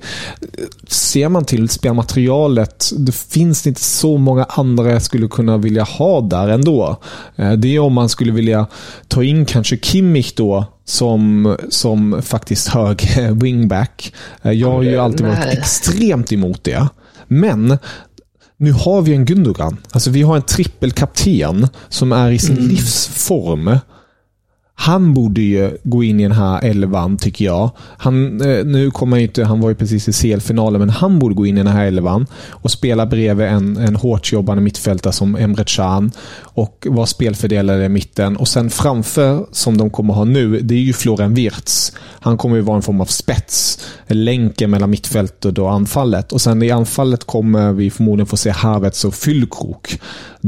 ser 0.88 1.30
man 1.30 1.46
till 1.46 1.70
spelmaterialet, 1.70 2.92
det 2.98 3.16
finns 3.16 3.68
inte 3.68 3.82
så 3.82 4.18
många 4.18 4.44
andra 4.44 4.92
jag 4.92 5.02
skulle 5.02 5.28
kunna 5.28 5.58
vilja 5.58 5.84
ha 5.84 6.22
där 6.22 6.48
ändå. 6.48 7.00
Eh, 7.36 7.52
det 7.52 7.76
är 7.76 7.80
om 7.80 7.94
man 7.94 8.10
skulle 8.10 8.32
vilja 8.32 8.68
ta 9.08 9.24
in 9.24 9.46
kanske 9.46 9.78
Kimmich 9.78 10.34
då 10.36 10.66
som, 10.86 11.56
som 11.70 12.22
faktiskt 12.22 12.68
hög 12.68 13.02
wingback. 13.42 14.14
Eh, 14.42 14.52
jag 14.52 14.72
har 14.72 14.84
ju 14.84 14.98
alltid 14.98 15.26
varit 15.26 15.46
extremt 15.46 16.32
emot 16.32 16.64
det. 16.64 16.88
Men 17.28 17.78
nu 18.58 18.72
har 18.72 19.02
vi 19.02 19.14
en 19.14 19.26
Gundogan. 19.26 19.78
Alltså 19.92 20.10
vi 20.10 20.22
har 20.22 20.36
en 20.36 20.42
trippelkapten 20.42 21.68
som 21.90 22.12
är 22.12 22.32
i 22.32 22.40
sin 22.40 22.58
mm. 22.58 22.70
livsform 22.70 23.80
han 24.80 25.14
borde 25.14 25.42
ju 25.42 25.78
gå 25.84 26.04
in 26.04 26.20
i 26.20 26.24
den 26.24 26.32
här 26.32 26.64
elvan, 26.64 27.18
tycker 27.18 27.46
jag. 27.46 27.72
Han, 27.98 28.42
eh, 28.42 28.66
nu 28.66 28.92
kommer 28.92 29.18
inte, 29.18 29.44
han 29.44 29.62
var 29.62 29.70
ju 29.70 29.76
precis 29.76 30.08
i 30.08 30.14
CL-finalen, 30.14 30.80
men 30.80 30.90
han 30.90 31.20
borde 31.20 31.36
gå 31.36 31.46
in 31.46 31.58
i 31.58 31.64
den 31.64 31.74
här 31.74 31.86
elvan 31.86 32.28
och 32.50 32.72
spela 32.72 33.06
bredvid 33.06 33.48
en, 33.48 33.78
en 33.78 33.96
hårt 33.96 34.32
jobbande 34.32 34.64
mittfältare 34.64 35.14
som 35.14 35.36
Emre 35.36 35.64
Can 35.68 36.12
och 36.40 36.88
vara 36.90 37.06
spelfördelare 37.06 37.86
i 37.86 37.90
mitten. 37.90 38.38
Och 38.38 38.48
sen 38.48 38.70
framför, 38.70 39.46
som 39.52 39.78
de 39.78 39.90
kommer 39.90 40.14
ha 40.14 40.24
nu, 40.24 40.60
det 40.60 40.76
är 40.76 40.80
ju 40.80 40.94
Florian 40.94 41.34
Wirtz. 41.34 41.94
Han 42.20 42.38
kommer 42.38 42.56
ju 42.56 42.62
vara 42.62 42.76
en 42.76 42.82
form 42.82 43.02
av 43.02 43.06
spets. 43.06 43.80
Länken 44.08 44.70
mellan 44.70 44.90
mittfältet 44.90 45.58
och 45.58 45.72
anfallet. 45.72 46.32
Och 46.32 46.42
sen 46.42 46.64
i 46.64 46.72
anfallet 46.72 47.24
kommer 47.24 47.74
vi 47.74 47.90
förmodligen 47.90 48.28
få 48.28 48.38
se 48.38 48.50
Havertz 48.50 49.06
och 49.06 49.16
Fyllkrok. 49.16 50.00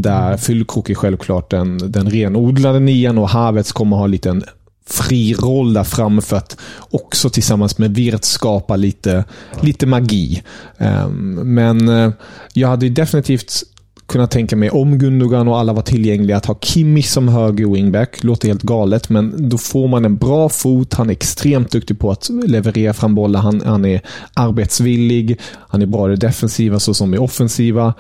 Där 0.02 0.38
Fyllkrok 0.38 0.90
är 0.90 0.96
självklart 0.96 1.50
den, 1.50 1.92
den 1.92 2.10
renodlade 2.10 2.80
nian 2.80 3.18
och 3.18 3.30
Havertz 3.30 3.72
kommer 3.72 3.98
ha 3.98 4.04
en 4.04 4.12
liten 4.12 4.44
fri 4.88 5.34
roll 5.34 5.74
där 5.74 5.84
framme 5.84 6.22
för 6.22 6.38
att 6.38 6.58
också 6.90 7.30
tillsammans 7.30 7.78
med 7.78 7.96
Wirtz 7.96 8.30
skapa 8.30 8.76
lite, 8.76 9.24
lite 9.62 9.86
magi. 9.86 10.44
Um, 10.78 11.34
men 11.54 11.90
uh, 11.90 12.12
jag 12.54 12.68
hade 12.68 12.90
definitivt 12.90 13.64
kunna 14.10 14.28
tänka 14.28 14.56
mig, 14.56 14.70
om 14.70 14.98
Gundogan 14.98 15.48
och 15.48 15.60
alla 15.60 15.74
var 15.74 15.82
tillgängliga, 15.82 16.38
att 16.38 16.46
ha 16.46 16.60
Kimmich 16.62 17.08
som 17.08 17.28
höger 17.28 17.74
wingback. 17.74 18.24
Låter 18.24 18.48
helt 18.48 18.62
galet, 18.62 19.10
men 19.10 19.50
då 19.50 19.58
får 19.58 19.88
man 19.88 20.06
en 20.06 20.18
bra 20.18 20.50
fot. 20.50 20.94
Han 20.94 21.10
är 21.10 21.12
extremt 21.12 21.72
duktig 21.72 22.00
på 22.00 22.12
att 22.12 22.30
leverera 22.30 22.94
fram 22.94 23.16
bollar. 23.16 23.40
Han, 23.40 23.62
han 23.66 23.86
är 23.86 24.02
arbetsvillig. 24.34 25.40
Han 25.68 25.82
är 25.82 25.86
bra 25.86 26.08
i 26.08 26.10
det 26.10 26.28
defensiva 26.28 26.80
så 26.80 26.94
som 26.94 27.14
i 27.14 27.18
offensiva. 27.18 27.94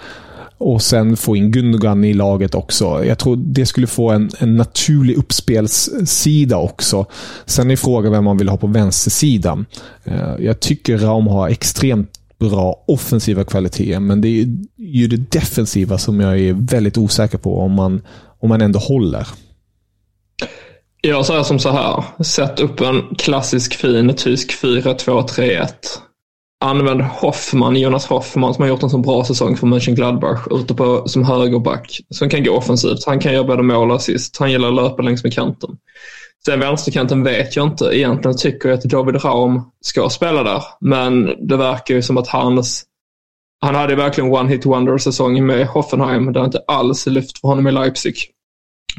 Och 0.59 0.81
sen 0.81 1.17
få 1.17 1.35
in 1.35 1.51
Gundogan 1.51 2.03
i 2.03 2.13
laget 2.13 2.55
också. 2.55 3.05
Jag 3.05 3.17
tror 3.17 3.35
det 3.35 3.65
skulle 3.65 3.87
få 3.87 4.09
en, 4.09 4.29
en 4.39 4.55
naturlig 4.55 5.17
uppspelssida 5.17 6.57
också. 6.57 7.05
Sen 7.45 7.71
är 7.71 7.75
frågan 7.75 8.11
vem 8.11 8.23
man 8.23 8.37
vill 8.37 8.49
ha 8.49 8.57
på 8.57 8.67
vänstersidan. 8.67 9.65
Eh, 10.03 10.35
jag 10.39 10.59
tycker 10.59 10.97
Raum 10.97 11.27
har 11.27 11.49
extremt 11.49 12.19
bra 12.39 12.83
offensiva 12.87 13.43
kvaliteter, 13.43 13.99
men 13.99 14.21
det 14.21 14.27
är 14.27 14.47
ju 14.77 15.07
det 15.07 15.31
defensiva 15.31 15.97
som 15.97 16.19
jag 16.19 16.39
är 16.39 16.53
väldigt 16.53 16.97
osäker 16.97 17.37
på 17.37 17.59
om 17.59 17.71
man, 17.71 18.01
om 18.39 18.49
man 18.49 18.61
ändå 18.61 18.79
håller. 18.79 19.27
Jag 21.01 21.25
säger 21.25 21.43
som 21.43 21.59
så 21.59 21.69
här. 21.69 22.23
Sätt 22.23 22.59
upp 22.59 22.81
en 22.81 23.15
klassisk 23.17 23.73
fin 23.73 24.13
tysk 24.13 24.63
4-2-3-1. 24.63 25.67
Använd 26.61 27.01
Hoffman, 27.01 27.75
Jonas 27.75 28.05
Hoffman 28.05 28.53
som 28.53 28.61
har 28.61 28.69
gjort 28.69 28.83
en 28.83 28.89
så 28.89 28.97
bra 28.97 29.25
säsong 29.25 29.57
för 29.57 29.67
Mönchengladbach 29.67 30.47
ute 30.51 30.73
på, 30.73 31.07
som 31.07 31.23
högerback. 31.23 31.99
Som 32.09 32.29
kan 32.29 32.43
gå 32.43 32.51
offensivt. 32.51 33.05
Han 33.05 33.19
kan 33.19 33.33
göra 33.33 33.43
både 33.43 33.63
mål 33.63 33.89
och 33.89 33.95
assist. 33.95 34.37
Han 34.37 34.51
gillar 34.51 34.67
att 34.67 34.75
löpa 34.75 35.01
längs 35.01 35.23
med 35.23 35.33
kanten. 35.33 35.69
Sen 36.45 36.59
vänsterkanten 36.59 37.23
vet 37.23 37.55
jag 37.55 37.67
inte. 37.67 37.85
Egentligen 37.85 38.37
tycker 38.37 38.69
jag 38.69 38.77
att 38.77 38.83
David 38.83 39.25
Raum 39.25 39.61
ska 39.81 40.09
spela 40.09 40.43
där. 40.43 40.63
Men 40.81 41.35
det 41.47 41.57
verkar 41.57 41.95
ju 41.95 42.01
som 42.01 42.17
att 42.17 42.27
hans... 42.27 42.85
Han 43.61 43.75
hade 43.75 43.95
verkligen 43.95 44.33
one-hit 44.33 44.65
wonder-säsong 44.65 45.45
med 45.45 45.67
Hoffenheim. 45.67 46.33
Det 46.33 46.39
har 46.39 46.45
inte 46.45 46.63
alls 46.67 47.07
lyft 47.07 47.39
för 47.39 47.47
honom 47.47 47.67
i 47.67 47.71
Leipzig. 47.71 48.15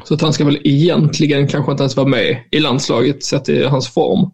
Så 0.03 0.13
att 0.13 0.21
han 0.21 0.33
ska 0.33 0.45
väl 0.45 0.61
egentligen 0.63 1.47
kanske 1.47 1.71
inte 1.71 1.83
ens 1.83 1.95
vara 1.95 2.07
med 2.07 2.43
i 2.51 2.59
landslaget 2.59 3.23
sett 3.23 3.49
i 3.49 3.63
hans 3.63 3.89
form. 3.93 4.31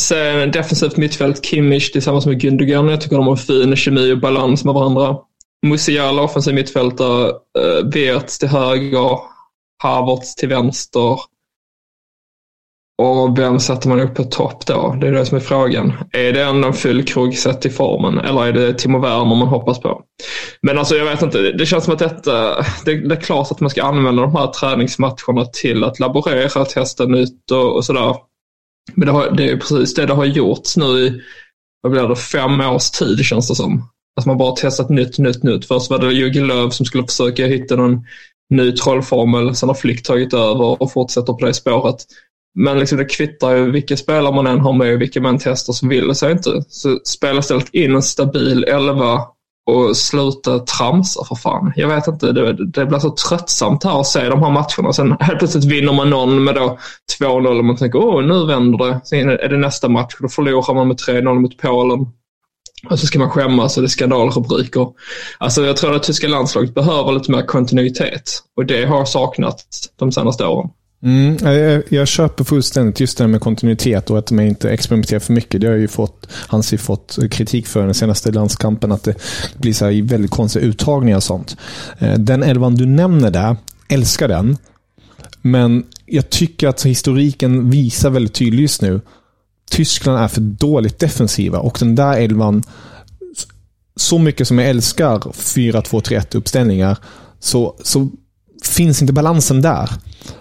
Sen 0.00 0.40
eh, 0.40 0.46
defensivt 0.46 0.96
mittfält, 0.96 1.44
Kimmich 1.44 1.92
tillsammans 1.92 2.26
med 2.26 2.40
Gündogan. 2.40 2.88
Jag 2.88 3.00
tycker 3.00 3.16
de 3.16 3.26
har 3.26 3.36
fin 3.36 3.76
kemi 3.76 4.12
och 4.12 4.20
balans 4.20 4.64
med 4.64 4.74
varandra. 4.74 5.16
Musiala 5.66 6.22
offensiv 6.22 6.54
mittfältare, 6.54 7.26
uh, 7.28 7.90
Wirtz 7.92 8.38
till 8.38 8.48
höger, 8.48 9.18
Havertz 9.82 10.34
till 10.34 10.48
vänster. 10.48 11.18
Och 13.02 13.38
vem 13.38 13.60
sätter 13.60 13.88
man 13.88 14.00
upp 14.00 14.14
på 14.14 14.24
topp 14.24 14.66
då? 14.66 14.96
Det 15.00 15.08
är 15.08 15.12
det 15.12 15.26
som 15.26 15.36
är 15.36 15.40
frågan. 15.40 15.92
Är 16.12 16.32
det 16.32 16.42
ändå 16.42 16.68
en 16.68 16.74
fyllkrog 16.74 17.34
sett 17.34 17.66
i 17.66 17.70
formen 17.70 18.18
eller 18.18 18.46
är 18.46 18.52
det 18.52 18.74
Timo 18.74 18.98
Werner 18.98 19.36
man 19.36 19.48
hoppas 19.48 19.80
på? 19.80 20.02
Men 20.62 20.78
alltså 20.78 20.96
jag 20.96 21.04
vet 21.04 21.22
inte, 21.22 21.38
det 21.38 21.66
känns 21.66 21.84
som 21.84 21.92
att 21.92 21.98
detta, 21.98 22.54
det, 22.84 23.08
det 23.08 23.14
är 23.14 23.20
klart 23.20 23.50
att 23.50 23.60
man 23.60 23.70
ska 23.70 23.82
använda 23.82 24.22
de 24.22 24.36
här 24.36 24.46
träningsmatcherna 24.46 25.46
till 25.52 25.84
att 25.84 26.00
laborera, 26.00 26.64
testa 26.64 27.04
nytt 27.04 27.50
och, 27.50 27.76
och 27.76 27.84
sådär. 27.84 28.16
Men 28.94 29.06
det, 29.06 29.12
har, 29.12 29.30
det 29.30 29.50
är 29.50 29.56
precis 29.56 29.94
det 29.94 30.06
det 30.06 30.14
har 30.14 30.24
gjorts 30.24 30.76
nu 30.76 30.84
i, 30.84 31.22
vad 31.82 31.92
blir 31.92 32.08
det, 32.08 32.16
fem 32.16 32.60
års 32.60 32.90
tid 32.90 33.24
känns 33.24 33.48
det 33.48 33.54
som. 33.54 33.88
Att 34.20 34.26
man 34.26 34.38
bara 34.38 34.56
testat 34.56 34.88
nytt, 34.88 35.18
nytt, 35.18 35.42
nytt. 35.42 35.66
Först 35.66 35.90
var 35.90 35.98
det 35.98 36.06
Jürgen 36.06 36.46
Löw 36.46 36.70
som 36.70 36.86
skulle 36.86 37.06
försöka 37.06 37.46
hitta 37.46 37.76
någon 37.76 38.00
ny 38.50 38.72
trollformel. 38.72 39.54
Sen 39.54 39.68
har 39.68 39.74
Flick 39.74 40.02
tagit 40.02 40.34
över 40.34 40.82
och 40.82 40.92
fortsätter 40.92 41.32
på 41.32 41.46
det 41.46 41.54
spåret. 41.54 41.96
Men 42.54 42.78
liksom 42.78 42.98
det 42.98 43.04
kvittar 43.04 43.56
ju 43.56 43.70
vilka 43.70 43.96
spelare 43.96 44.34
man 44.34 44.46
än 44.46 44.60
har 44.60 44.72
med 44.72 44.94
och 44.94 45.00
vilka 45.00 45.20
man 45.20 45.38
testar 45.38 45.72
så 45.72 45.88
vill 45.88 46.08
det 46.08 46.14
sig 46.14 46.32
inte. 46.32 46.64
Så 46.68 47.00
spela 47.04 47.38
istället 47.38 47.74
in 47.74 47.94
en 47.94 48.02
stabil 48.02 48.64
elva 48.64 49.20
och 49.66 49.96
sluta 49.96 50.58
tramsa 50.58 51.24
för 51.24 51.34
fan. 51.34 51.72
Jag 51.76 51.88
vet 51.88 52.06
inte, 52.06 52.32
det, 52.32 52.66
det 52.66 52.86
blir 52.86 52.98
så 52.98 53.10
tröttsamt 53.10 53.84
här 53.84 54.00
att 54.00 54.06
se 54.06 54.28
de 54.28 54.42
här 54.42 54.50
matcherna. 54.50 54.92
Sen 54.92 55.16
helt 55.20 55.38
plötsligt 55.38 55.64
vinner 55.64 55.92
man 55.92 56.10
någon 56.10 56.44
med 56.44 56.54
då 56.54 56.78
2-0 57.20 57.58
och 57.58 57.64
man 57.64 57.76
tänker 57.76 57.98
åh 57.98 58.22
nu 58.22 58.46
vänder 58.46 58.78
det. 58.78 59.00
Sen 59.04 59.28
är 59.28 59.48
det 59.48 59.56
nästa 59.56 59.88
match 59.88 60.14
och 60.14 60.22
då 60.22 60.28
förlorar 60.28 60.74
man 60.74 60.88
med 60.88 60.96
3-0 60.96 61.40
mot 61.40 61.58
Polen. 61.58 62.06
Och 62.90 62.98
så 62.98 63.06
ska 63.06 63.18
man 63.18 63.30
skämmas 63.30 63.76
och 63.76 63.82
det 63.82 63.86
är 63.86 63.88
skandalrubriker. 63.88 64.88
Alltså 65.38 65.66
jag 65.66 65.76
tror 65.76 65.96
att 65.96 66.02
tyska 66.02 66.28
landslaget 66.28 66.74
behöver 66.74 67.12
lite 67.12 67.30
mer 67.30 67.42
kontinuitet 67.42 68.42
och 68.56 68.66
det 68.66 68.84
har 68.84 69.04
saknats 69.04 69.68
de 69.96 70.12
senaste 70.12 70.46
åren. 70.46 70.70
Mm, 71.02 71.36
jag, 71.42 71.82
jag 71.88 72.08
köper 72.08 72.44
fullständigt 72.44 73.00
just 73.00 73.18
det 73.18 73.24
här 73.24 73.28
med 73.28 73.40
kontinuitet 73.40 74.10
och 74.10 74.18
att 74.18 74.30
man 74.30 74.44
inte 74.44 74.70
experimenterar 74.70 75.20
för 75.20 75.32
mycket. 75.32 75.60
Det 75.60 75.66
har 75.66 75.74
ju 75.74 75.88
fått, 75.88 76.28
Hansi 76.30 76.78
fått 76.78 77.18
kritik 77.30 77.66
för 77.66 77.84
den 77.84 77.94
senaste 77.94 78.32
landskampen, 78.32 78.92
att 78.92 79.02
det 79.02 79.14
blir 79.56 79.72
så 79.72 79.84
här 79.84 80.02
väldigt 80.02 80.30
konstiga 80.30 80.64
uttagningar 80.64 81.16
och 81.16 81.22
sånt. 81.22 81.56
Eh, 81.98 82.14
den 82.18 82.42
elvan 82.42 82.74
du 82.74 82.86
nämner 82.86 83.30
där, 83.30 83.56
älskar 83.88 84.28
den. 84.28 84.56
Men 85.42 85.84
jag 86.06 86.30
tycker 86.30 86.68
att 86.68 86.86
historiken 86.86 87.70
visar 87.70 88.10
väldigt 88.10 88.34
tydligt 88.34 88.60
just 88.60 88.82
nu. 88.82 89.00
Tyskland 89.70 90.18
är 90.18 90.28
för 90.28 90.40
dåligt 90.40 90.98
defensiva 90.98 91.58
och 91.58 91.76
den 91.80 91.94
där 91.94 92.16
elvan, 92.16 92.62
så 93.96 94.18
mycket 94.18 94.48
som 94.48 94.58
jag 94.58 94.68
älskar 94.68 95.18
4-2-3-1 95.18 96.36
uppställningar, 96.36 96.96
så, 97.40 97.76
så 97.82 98.08
finns 98.62 99.00
inte 99.00 99.12
balansen 99.12 99.62
där. 99.62 99.90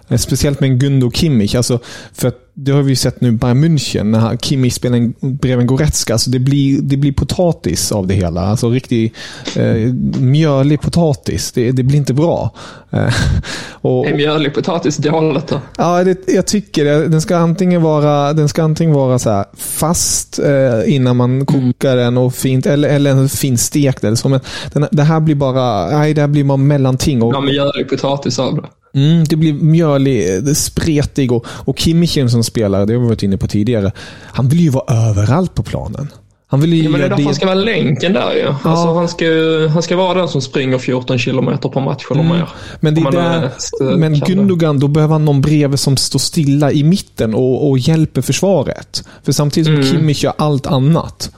Eh, 0.08 0.18
speciellt 0.18 0.60
med 0.60 0.70
en 0.70 0.80
Gundo 0.80 1.12
Kimmich. 1.12 1.56
Alltså, 1.56 1.80
för 2.14 2.34
det 2.64 2.72
har 2.72 2.82
vi 2.82 2.96
sett 2.96 3.22
nu 3.22 3.32
Bayern 3.32 3.64
München 3.64 4.04
när 4.04 4.38
Kimmich 4.38 4.74
spelar 4.74 4.98
en, 4.98 5.14
bredvid 5.20 5.62
en 5.62 5.68
Goretzka. 5.68 6.14
Alltså 6.14 6.30
det, 6.30 6.40
blir, 6.40 6.82
det 6.82 6.98
blir 6.98 7.12
potatis 7.12 7.92
av 7.92 8.08
det 8.08 8.14
hela. 8.14 8.42
Alltså 8.42 8.70
riktig 8.70 9.14
eh, 9.56 9.94
mjölig 10.20 10.82
potatis. 10.82 11.52
Det, 11.52 11.72
det, 11.72 11.84
blir 11.84 11.98
inte 11.98 12.14
bra. 12.14 12.54
Eh, 12.90 13.14
och, 13.82 14.08
är 14.08 14.16
mjölig 14.16 14.54
potatis 14.54 14.98
dåligt 14.98 15.48
då? 15.48 15.62
Ja, 15.78 16.04
det, 16.04 16.28
jag 16.28 16.48
tycker 16.48 16.86
det. 16.86 17.08
Den 17.08 17.22
ska 17.22 17.38
antingen 17.38 17.82
vara, 17.82 18.34
den 18.34 18.50
ska 18.50 18.64
antingen 18.64 18.94
vara 18.96 19.20
så 19.20 19.46
fast 19.58 20.40
eh, 20.40 20.96
innan 20.96 21.18
man 21.18 21.32
mm. 21.32 21.46
kokar 21.46 21.94
mm. 21.94 22.04
den 22.04 22.18
och 22.18 22.34
fint, 22.36 22.66
eller, 22.66 22.90
eller 22.90 23.12
en 23.12 23.30
fin 23.30 23.58
stekt. 23.58 24.04
Eller 24.04 24.16
så. 24.16 24.30
Men 24.30 24.40
den, 24.74 24.88
det 24.92 25.04
här 25.04 25.20
blir 25.20 25.36
bara, 25.36 25.88
nej, 25.98 26.14
det 26.14 26.22
här 26.22 26.28
blir 26.28 26.44
bara 26.44 26.58
mellanting. 26.58 27.22
Och, 27.22 27.34
ja, 27.34 27.42
mjölig 27.42 27.90
potatis 27.90 28.40
av 28.40 28.56
det. 28.56 28.81
Mm, 28.94 29.24
det 29.24 29.36
blir 29.36 29.54
mjölig, 29.54 30.58
spretig 30.58 31.32
och, 31.32 31.46
och 31.48 31.80
Kimmichen 31.80 32.30
som 32.30 32.44
spelar, 32.44 32.86
det 32.86 32.94
har 32.94 33.02
vi 33.02 33.08
varit 33.08 33.24
inne 33.24 33.38
på 33.38 33.48
tidigare, 33.48 33.92
han 34.24 34.50
vill 34.50 34.60
ju 34.60 34.70
vara 34.70 35.10
överallt 35.10 35.56
på 35.56 35.64
planen. 35.64 36.08
Han 36.52 36.62
vill 36.62 36.74
ju 36.74 36.84
ja, 36.84 36.90
men 36.90 37.00
det 37.00 37.06
är 37.06 37.10
därför 37.10 37.24
han 37.24 37.36
ska 37.36 37.46
vara 37.46 37.56
länken 37.56 38.14
där 38.14 38.34
ju. 38.34 38.40
Ja. 38.40 38.58
Alltså, 38.64 38.94
han, 38.94 39.08
ska, 39.08 39.26
han 39.74 39.84
ska 39.84 39.96
vara 39.96 40.14
den 40.14 40.28
som 40.28 40.42
springer 40.42 40.78
14 40.78 41.20
kilometer 41.20 41.70
på 41.70 41.80
match 41.80 42.06
eller 42.12 42.22
mm. 42.22 42.38
mer. 42.38 42.50
Men, 42.80 42.96
det 42.96 43.12
där, 43.12 43.98
men 43.98 44.20
Gundogan, 44.20 44.80
då 44.80 44.88
behöver 44.88 45.14
han 45.14 45.26
någon 45.26 45.42
bredvid 45.42 45.80
som 45.80 45.98
står 45.98 46.20
stilla 46.20 46.72
i 46.72 46.84
mitten 46.84 47.34
och, 47.34 47.70
och 47.70 47.80
hjälper 47.80 48.22
försvaret. 48.22 49.04
För 49.24 49.32
samtidigt 49.32 49.66
som 49.66 49.76
mm. 49.76 49.88
Kimmich 49.88 50.24
gör 50.24 50.34
allt 50.38 50.68
annat 50.68 51.32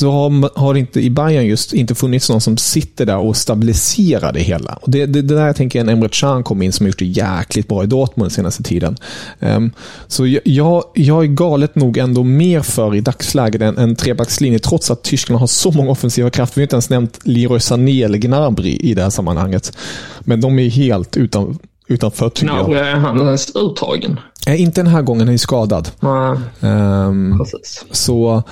så 0.00 0.10
har, 0.10 0.58
har 0.58 0.74
inte 0.74 1.00
i 1.00 1.10
Bayern 1.10 1.46
just 1.46 1.72
inte 1.72 1.94
funnits 1.94 2.30
någon 2.30 2.40
som 2.40 2.56
sitter 2.56 3.06
där 3.06 3.18
och 3.18 3.36
stabiliserar 3.36 4.32
det 4.32 4.40
hela. 4.40 4.78
Och 4.82 4.90
det, 4.90 5.06
det, 5.06 5.22
det 5.22 5.34
där 5.34 5.46
jag 5.46 5.56
tänker 5.56 5.80
en 5.80 5.88
Emre 5.88 6.08
Can 6.12 6.42
kom 6.42 6.62
in 6.62 6.72
som 6.72 6.86
har 6.86 6.88
gjort 6.88 6.98
det 6.98 7.04
jäkligt 7.04 7.68
bra 7.68 7.84
i 7.84 7.86
Dortmund 7.86 8.30
den 8.30 8.34
senaste 8.34 8.62
tiden. 8.62 8.96
Um, 9.40 9.70
så 10.06 10.26
jag, 10.44 10.84
jag 10.94 11.24
är 11.24 11.26
galet 11.26 11.74
nog 11.74 11.98
ändå 11.98 12.24
mer 12.24 12.60
för 12.60 12.94
i 12.94 13.00
dagsläget 13.00 13.62
en, 13.62 13.78
en 13.78 13.96
trebackslinje, 13.96 14.58
trots 14.58 14.90
att 14.90 15.02
Tyskland 15.02 15.40
har 15.40 15.46
så 15.46 15.70
många 15.70 15.90
offensiva 15.90 16.30
krafter. 16.30 16.56
Vi 16.56 16.60
har 16.60 16.64
inte 16.64 16.76
ens 16.76 16.90
nämnt 16.90 17.18
Leroy 17.24 17.60
Sané 17.60 18.02
eller 18.02 18.18
Gnabry 18.18 18.76
i 18.80 18.94
det 18.94 19.02
här 19.02 19.10
sammanhanget. 19.10 19.76
Men 20.20 20.40
de 20.40 20.58
är 20.58 20.68
helt 20.70 21.16
utan, 21.16 21.58
utanför 21.86 22.28
tycker 22.28 22.54
jag. 22.54 22.66
Gnabry, 22.66 22.78
är 22.78 22.96
han 22.96 23.38
uttagen? 23.54 24.20
Eh, 24.46 24.60
inte 24.60 24.80
den 24.80 24.92
här 24.92 25.02
gången, 25.02 25.26
han 25.26 25.34
är 25.34 25.38
skadad. 25.38 25.90
Mm. 26.02 27.38
Um. 27.40 27.44
Så 27.90 28.42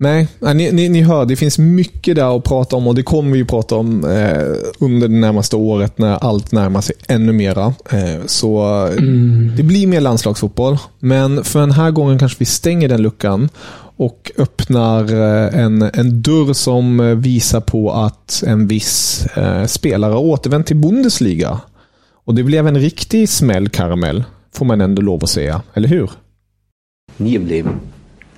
Nej, 0.00 0.28
ni, 0.40 0.72
ni, 0.72 0.88
ni, 0.88 1.02
hör, 1.02 1.24
det 1.24 1.36
finns 1.36 1.58
mycket 1.58 2.16
där 2.16 2.36
att 2.36 2.44
prata 2.44 2.76
om 2.76 2.86
och 2.86 2.94
det 2.94 3.02
kommer 3.02 3.32
vi 3.32 3.42
att 3.42 3.48
prata 3.48 3.76
om 3.76 4.04
eh, 4.04 4.42
under 4.78 5.08
det 5.08 5.14
närmaste 5.14 5.56
året 5.56 5.98
när 5.98 6.24
allt 6.24 6.52
närmar 6.52 6.80
sig 6.80 6.96
ännu 7.08 7.32
mera. 7.32 7.74
Eh, 7.90 8.26
så 8.26 8.62
mm. 8.86 9.52
det 9.56 9.62
blir 9.62 9.86
mer 9.86 10.00
landslagsfotboll, 10.00 10.78
men 10.98 11.44
för 11.44 11.60
den 11.60 11.70
här 11.70 11.90
gången 11.90 12.18
kanske 12.18 12.36
vi 12.38 12.44
stänger 12.44 12.88
den 12.88 13.02
luckan 13.02 13.48
och 13.96 14.32
öppnar 14.38 15.02
eh, 15.02 15.60
en, 15.60 15.82
en 15.82 16.22
dörr 16.22 16.52
som 16.52 17.20
visar 17.20 17.60
på 17.60 17.92
att 17.92 18.42
en 18.46 18.66
viss 18.66 19.26
eh, 19.26 19.64
spelare 19.64 20.14
återvänt 20.14 20.66
till 20.66 20.76
Bundesliga. 20.76 21.60
Och 22.24 22.34
det 22.34 22.42
blev 22.42 22.66
en 22.66 22.78
riktig 22.78 23.28
smällkaramell, 23.28 24.24
får 24.54 24.66
man 24.66 24.80
ändå 24.80 25.02
lov 25.02 25.24
att 25.24 25.30
säga. 25.30 25.62
Eller 25.74 25.88
hur? 25.88 26.10
Im 27.18 27.68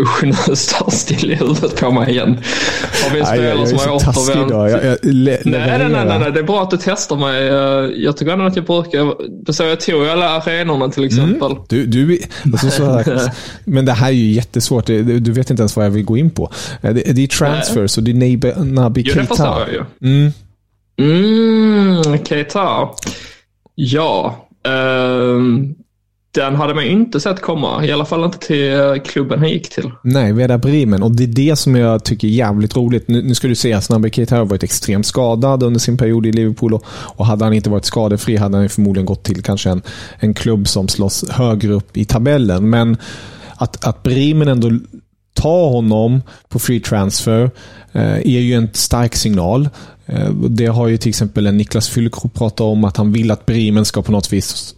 Usch, 0.00 0.22
nu 0.22 0.56
står 0.56 0.90
still 0.90 1.30
i 1.30 1.34
huvudet 1.34 1.80
på 1.80 1.90
mig 1.90 2.10
igen. 2.10 2.38
Har 3.04 3.14
vi 3.14 3.20
en 3.20 3.26
spelare 3.26 3.66
som 3.66 3.78
har 3.78 3.90
återvänt? 3.94 4.50
Nej, 5.02 5.40
nej, 5.44 5.88
nej, 5.88 6.18
nej, 6.18 6.32
det 6.32 6.40
är 6.40 6.44
bra 6.44 6.62
att 6.62 6.70
du 6.70 6.78
testar 6.80 7.16
mig. 7.16 7.44
Jag 8.04 8.16
tycker 8.16 8.32
ändå 8.32 8.44
att 8.44 8.56
jag 8.56 8.64
brukar... 8.64 9.52
Så 9.52 9.62
jag 9.62 9.80
tog 9.80 10.06
alla 10.06 10.28
arenorna 10.28 10.88
till 10.88 11.04
exempel. 11.04 11.50
Mm. 11.50 11.62
Du, 11.68 11.86
du, 11.86 12.18
alltså, 12.52 12.70
så 12.70 12.84
här, 12.84 13.32
men 13.64 13.84
det 13.84 13.92
här 13.92 14.08
är 14.08 14.12
ju 14.12 14.32
jättesvårt. 14.32 14.86
Du 14.86 15.32
vet 15.32 15.50
inte 15.50 15.60
ens 15.60 15.76
vad 15.76 15.86
jag 15.86 15.90
vill 15.90 16.04
gå 16.04 16.16
in 16.16 16.30
på. 16.30 16.52
Det, 16.80 16.92
det 16.92 17.22
är 17.22 17.26
transfers 17.26 17.96
och 17.98 18.02
det 18.02 18.10
är 18.10 18.64
Nabi 18.64 19.04
Keita. 19.04 19.18
Jo, 19.18 19.22
det 19.22 19.28
förstår 19.28 19.60
jag 19.60 19.72
ju. 19.72 19.84
Mm. 20.10 20.32
Mm, 22.02 22.24
Keita. 22.24 22.88
Ja. 23.74 24.36
Um, 24.68 25.74
den 26.34 26.56
hade 26.56 26.74
man 26.74 26.84
inte 26.84 27.20
sett 27.20 27.40
komma. 27.40 27.84
I 27.84 27.92
alla 27.92 28.04
fall 28.04 28.24
inte 28.24 28.38
till 28.38 28.72
eh, 28.72 28.94
klubben 29.04 29.38
han 29.38 29.48
gick 29.48 29.68
till. 29.68 29.90
Nej, 30.02 30.32
Veda 30.32 30.58
Bremen. 30.58 31.02
Och 31.02 31.10
det 31.10 31.24
är 31.24 31.26
det 31.26 31.56
som 31.56 31.76
jag 31.76 32.04
tycker 32.04 32.28
är 32.28 32.32
jävligt 32.32 32.76
roligt. 32.76 33.08
Nu, 33.08 33.22
nu 33.22 33.34
ska 33.34 33.48
du 33.48 33.54
se 33.54 33.72
att 33.72 33.84
Snabbe 33.84 34.10
Keita 34.10 34.36
har 34.36 34.44
varit 34.44 34.62
extremt 34.62 35.06
skadad 35.06 35.62
under 35.62 35.80
sin 35.80 35.96
period 35.96 36.26
i 36.26 36.32
Liverpool. 36.32 36.74
Och, 36.74 36.84
och 36.88 37.26
hade 37.26 37.44
han 37.44 37.52
inte 37.52 37.70
varit 37.70 37.84
skadefri 37.84 38.36
hade 38.36 38.56
han 38.56 38.68
förmodligen 38.68 39.06
gått 39.06 39.22
till 39.22 39.42
kanske 39.42 39.70
en, 39.70 39.82
en 40.18 40.34
klubb 40.34 40.68
som 40.68 40.88
slåss 40.88 41.30
högre 41.30 41.72
upp 41.72 41.96
i 41.96 42.04
tabellen. 42.04 42.70
Men 42.70 42.96
att, 43.56 43.84
att 43.84 44.02
Bremen 44.02 44.48
ändå 44.48 44.70
tar 45.34 45.68
honom 45.68 46.22
på 46.48 46.58
free 46.58 46.80
transfer 46.80 47.50
eh, 47.92 48.16
är 48.16 48.40
ju 48.40 48.54
en 48.54 48.68
stark 48.72 49.16
signal. 49.16 49.68
Eh, 50.06 50.30
det 50.30 50.66
har 50.66 50.88
ju 50.88 50.96
till 50.96 51.08
exempel 51.08 51.46
en 51.46 51.56
Niklas 51.56 51.88
Füllkrok 51.88 52.34
pratat 52.34 52.60
om 52.60 52.84
att 52.84 52.96
han 52.96 53.12
vill 53.12 53.30
att 53.30 53.46
Bremen 53.46 53.84
ska 53.84 54.02
på 54.02 54.12
något 54.12 54.32
vis 54.32 54.74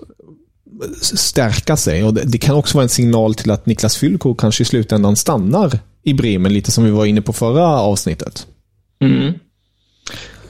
stärka 1.02 1.76
sig. 1.76 2.04
Och 2.04 2.14
det, 2.14 2.38
kan 2.38 2.54
också 2.54 2.78
vara 2.78 2.82
en 2.82 2.88
signal 2.88 3.34
till 3.34 3.50
att 3.50 3.66
Niklas 3.66 3.96
Fylko 3.96 4.34
kanske 4.34 4.62
i 4.62 4.64
slutändan 4.66 5.16
stannar 5.16 5.78
i 6.02 6.14
Bremen, 6.14 6.52
lite 6.52 6.72
som 6.72 6.84
vi 6.84 6.90
var 6.90 7.06
inne 7.06 7.22
på 7.22 7.32
förra 7.32 7.66
avsnittet. 7.66 8.46
Mm. 9.00 9.32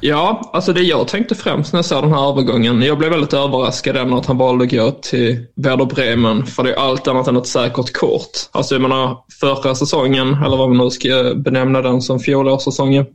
Ja, 0.00 0.50
alltså 0.52 0.72
det 0.72 0.82
jag 0.82 1.08
tänkte 1.08 1.34
främst 1.34 1.72
när 1.72 1.78
jag 1.78 1.84
såg 1.84 2.02
den 2.02 2.12
här 2.12 2.30
övergången. 2.30 2.82
Jag 2.82 2.98
blev 2.98 3.10
väldigt 3.10 3.34
överraskad 3.34 3.96
ändå 3.96 4.18
att 4.18 4.26
han 4.26 4.38
valde 4.38 4.64
att 4.64 4.70
gå 4.70 4.90
till 4.90 5.46
Werder 5.56 5.84
Bremen. 5.84 6.46
För 6.46 6.62
det 6.62 6.72
är 6.72 6.76
allt 6.76 7.08
annat 7.08 7.28
än 7.28 7.36
ett 7.36 7.46
säkert 7.46 7.92
kort. 7.92 8.30
Alltså 8.52 8.74
jag 8.74 8.82
menar 8.82 9.18
förra 9.40 9.74
säsongen, 9.74 10.34
eller 10.34 10.56
vad 10.56 10.68
man 10.68 10.78
nu 10.78 10.90
ska 10.90 11.34
benämna 11.36 11.82
den 11.82 12.02
som 12.02 12.20
fjolårssäsongen. 12.20 13.06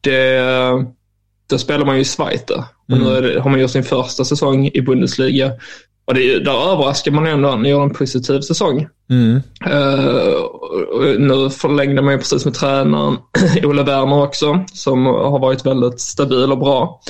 Det, 0.00 0.40
då 1.50 1.58
spelar 1.58 1.86
man 1.86 1.94
ju 1.94 2.00
i 2.00 2.04
Schweiz. 2.04 2.42
Mm. 2.92 3.02
Nu 3.02 3.38
har 3.38 3.50
man 3.50 3.60
gjort 3.60 3.70
sin 3.70 3.84
första 3.84 4.24
säsong 4.24 4.70
i 4.74 4.80
Bundesliga. 4.80 5.52
Och 6.06 6.14
det, 6.14 6.38
där 6.38 6.72
överraskar 6.72 7.10
man 7.10 7.26
ändå. 7.26 7.48
Han 7.48 7.64
gör 7.64 7.82
en 7.82 7.94
positiv 7.94 8.40
säsong. 8.40 8.86
Mm. 9.10 9.34
Uh, 9.66 11.18
nu 11.18 11.50
förlängde 11.50 12.02
man 12.02 12.12
ju 12.12 12.18
precis 12.18 12.44
med 12.44 12.54
tränaren 12.54 13.18
Olle 13.64 13.82
Werner 13.82 14.22
också, 14.22 14.64
som 14.72 15.06
har 15.06 15.38
varit 15.38 15.66
väldigt 15.66 16.00
stabil 16.00 16.52
och 16.52 16.58
bra. 16.58 17.00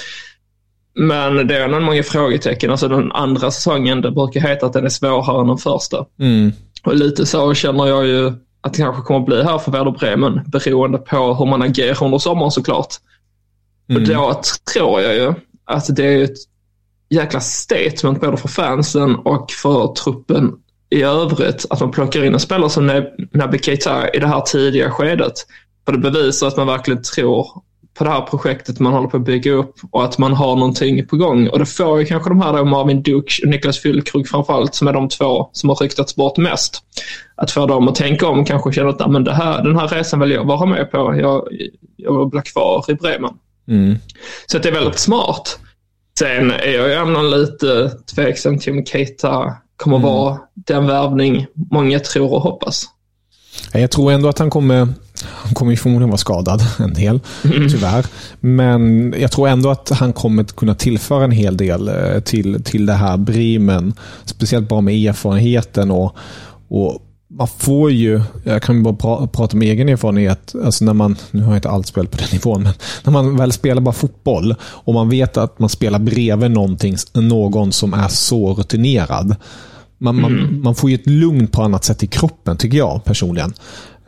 Men 0.95 1.47
det 1.47 1.57
är 1.57 1.65
ändå 1.65 1.81
många 1.81 2.03
frågetecken. 2.03 2.71
Alltså 2.71 2.89
den 2.89 3.13
andra 3.13 3.51
säsongen, 3.51 4.01
det 4.01 4.11
brukar 4.11 4.41
heta 4.41 4.67
att 4.67 4.73
den 4.73 4.85
är 4.85 4.89
svårare 4.89 5.41
än 5.41 5.47
den 5.47 5.59
första. 5.59 6.07
Mm. 6.21 6.53
Och 6.85 6.95
lite 6.95 7.27
så 7.27 7.55
känner 7.55 7.87
jag 7.87 8.07
ju 8.07 8.33
att 8.61 8.73
det 8.75 8.79
kanske 8.79 9.03
kommer 9.03 9.21
att 9.21 9.27
bli 9.27 9.43
här 9.43 9.59
för 9.59 9.73
Werder 9.73 9.91
Bremen, 9.91 10.41
beroende 10.47 10.99
på 10.99 11.35
hur 11.35 11.47
man 11.47 11.63
agerar 11.63 12.05
under 12.05 12.19
sommaren 12.19 12.51
såklart. 12.51 12.95
Mm. 13.89 14.03
Och 14.03 14.09
då 14.09 14.41
tror 14.73 15.01
jag 15.01 15.15
ju 15.15 15.35
att 15.65 15.97
det 15.97 16.05
är 16.05 16.25
ett 16.25 16.37
jäkla 17.09 17.41
statement 17.41 18.21
både 18.21 18.37
för 18.37 18.49
fansen 18.49 19.17
och 19.17 19.51
för 19.51 19.95
truppen 19.95 20.53
i 20.91 21.03
övrigt 21.03 21.67
att 21.71 21.81
man 21.81 21.91
plockar 21.91 22.25
in 22.25 22.35
en 22.35 22.41
spelare 22.41 22.71
som 22.71 23.05
Naby 23.33 23.59
Keita 23.59 24.09
i 24.09 24.19
det 24.19 24.27
här 24.27 24.41
tidiga 24.41 24.91
skedet. 24.91 25.33
För 25.85 25.93
det 25.93 25.99
bevisar 25.99 26.47
att 26.47 26.57
man 26.57 26.67
verkligen 26.67 27.03
tror 27.03 27.63
på 27.99 28.05
det 28.05 28.11
här 28.11 28.21
projektet 28.21 28.81
man 28.81 28.93
håller 28.93 29.09
på 29.09 29.17
att 29.17 29.25
bygga 29.25 29.53
upp 29.53 29.75
och 29.91 30.05
att 30.05 30.19
man 30.19 30.33
har 30.33 30.57
någonting 30.57 31.07
på 31.07 31.17
gång. 31.17 31.49
Och 31.49 31.59
det 31.59 31.67
får 31.67 32.01
ju 32.01 32.07
kanske 32.07 32.31
de 32.31 32.41
här 32.41 32.53
då 32.53 32.65
Marvin 32.65 33.03
Duk 33.03 33.41
och 33.43 33.49
Niklas 33.49 33.85
Füllkrug 33.85 34.27
framförallt 34.27 34.75
som 34.75 34.89
är 34.89 34.93
de 34.93 35.09
två 35.09 35.51
som 35.53 35.69
har 35.69 35.77
ryktats 35.77 36.17
bort 36.17 36.37
mest. 36.37 36.83
Att 37.37 37.51
få 37.51 37.67
dem 37.67 37.89
att 37.89 37.95
tänka 37.95 38.29
om 38.29 38.45
kanske 38.45 38.73
känna 38.73 38.89
att 38.89 39.11
men 39.11 39.25
det 39.25 39.35
här, 39.35 39.65
den 39.65 39.77
här 39.77 39.89
resan 39.89 40.21
vill 40.21 40.31
jag 40.31 40.45
vara 40.45 40.67
med 40.67 40.91
på. 40.91 41.17
Jag, 41.21 41.49
jag 41.97 42.19
vill 42.19 42.29
bli 42.29 42.41
kvar 42.41 42.85
i 42.89 42.95
Bremen. 42.95 43.35
Mm. 43.69 43.97
Så 44.47 44.59
det 44.59 44.69
är 44.69 44.73
väldigt 44.73 44.99
smart. 44.99 45.59
Sen 46.19 46.51
är 46.51 46.73
jag 46.73 46.89
ju 46.89 46.95
ändå 46.95 47.23
lite 47.23 47.91
tveksam 48.15 48.59
till 48.59 48.73
om 48.73 48.85
Keita 48.85 49.57
kommer 49.77 49.97
mm. 49.97 50.09
vara 50.09 50.39
den 50.55 50.87
värvning 50.87 51.47
många 51.71 52.01
tror 52.01 52.33
och 52.33 52.41
hoppas. 52.41 52.85
Jag 53.73 53.91
tror 53.91 54.13
ändå 54.13 54.29
att 54.29 54.39
han 54.39 54.51
kommer, 54.51 54.89
han 55.23 55.55
kommer 55.55 55.77
förmodligen 55.77 56.11
vara 56.11 56.19
skadad 56.19 56.61
en 56.79 56.95
del, 56.95 57.21
mm. 57.45 57.69
tyvärr. 57.69 58.07
Men 58.41 59.15
jag 59.19 59.33
tror 59.33 59.49
ändå 59.49 59.71
att 59.71 59.91
han 59.91 60.13
kommer 60.13 60.45
kunna 60.45 60.75
tillföra 60.75 61.25
en 61.25 61.31
hel 61.31 61.57
del 61.57 61.89
eh, 61.89 62.21
till, 62.21 62.65
till 62.65 62.87
det 62.87 62.93
här 62.93 63.17
Bremen. 63.17 63.95
Speciellt 64.25 64.69
bara 64.69 64.81
med 64.81 65.09
erfarenheten 65.09 65.91
och, 65.91 66.17
och 66.69 67.06
man 67.39 67.49
får 67.49 67.91
ju, 67.91 68.21
jag 68.45 68.63
kan 68.63 68.83
bara 68.83 68.95
pra, 68.95 69.27
prata 69.27 69.57
om 69.57 69.63
egen 69.63 69.89
erfarenhet, 69.89 70.55
alltså 70.65 70.85
när 70.85 70.95
man, 70.95 71.17
nu 71.31 71.43
har 71.43 71.51
jag 71.51 71.59
inte 71.59 71.69
allt 71.69 71.87
spelat 71.87 72.11
på 72.11 72.17
den 72.17 72.29
nivån, 72.33 72.63
men 72.63 72.73
när 73.05 73.13
man 73.13 73.37
väl 73.37 73.53
spelar 73.53 73.83
bara 73.83 73.93
fotboll 73.93 74.55
och 74.63 74.95
man 74.95 75.09
vet 75.09 75.37
att 75.37 75.59
man 75.59 75.69
spelar 75.69 75.99
bredvid 75.99 76.51
någonting, 76.51 76.97
någon 77.15 77.73
som 77.73 77.95
är 77.95 78.09
så 78.09 78.55
rutinerad. 78.55 79.37
Man, 79.99 80.19
mm. 80.19 80.33
man, 80.33 80.63
man 80.63 80.75
får 80.75 80.91
ju 80.91 80.95
ett 80.95 81.07
lugn 81.07 81.47
på 81.47 81.63
annat 81.63 81.85
sätt 81.85 82.03
i 82.03 82.07
kroppen, 82.07 82.57
tycker 82.57 82.79
jag 82.79 83.05
personligen. 83.05 83.55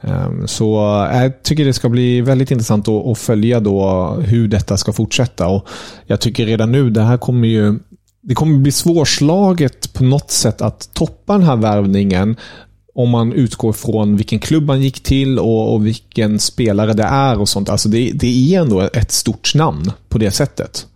Ehm, 0.00 0.48
så 0.48 0.76
jag 1.12 1.42
tycker 1.42 1.64
det 1.64 1.72
ska 1.72 1.88
bli 1.88 2.20
väldigt 2.20 2.50
intressant 2.50 2.88
att, 2.88 3.18
följa 3.18 3.60
då 3.60 4.10
hur 4.20 4.48
detta 4.48 4.76
ska 4.76 4.92
fortsätta. 4.92 5.48
Och 5.48 5.68
jag 6.06 6.20
tycker 6.20 6.46
redan 6.46 6.72
nu, 6.72 6.90
det 6.90 7.02
här 7.02 7.16
kommer 7.16 7.48
ju 7.48 7.78
det 8.20 8.34
kommer 8.34 8.58
bli 8.58 8.72
svårslaget 8.72 9.92
på 9.92 10.04
något 10.04 10.30
sätt 10.30 10.62
att 10.62 10.94
toppa 10.94 11.32
den 11.32 11.42
här 11.42 11.56
värvningen 11.56 12.36
om 12.98 13.10
man 13.10 13.32
utgår 13.32 13.72
från 13.72 14.16
vilken 14.16 14.38
klubb 14.38 14.70
han 14.70 14.82
gick 14.82 15.00
till 15.00 15.38
och, 15.38 15.74
och 15.74 15.86
vilken 15.86 16.38
spelare 16.38 16.92
det 16.92 17.02
är 17.02 17.40
och 17.40 17.48
sånt. 17.48 17.68
Alltså 17.68 17.88
det, 17.88 18.10
det 18.14 18.54
är 18.54 18.60
ändå 18.60 18.80
ett 18.80 19.12
stort 19.12 19.54
namn 19.54 19.92
på 20.08 20.18
det 20.18 20.30
sättet. 20.30 20.86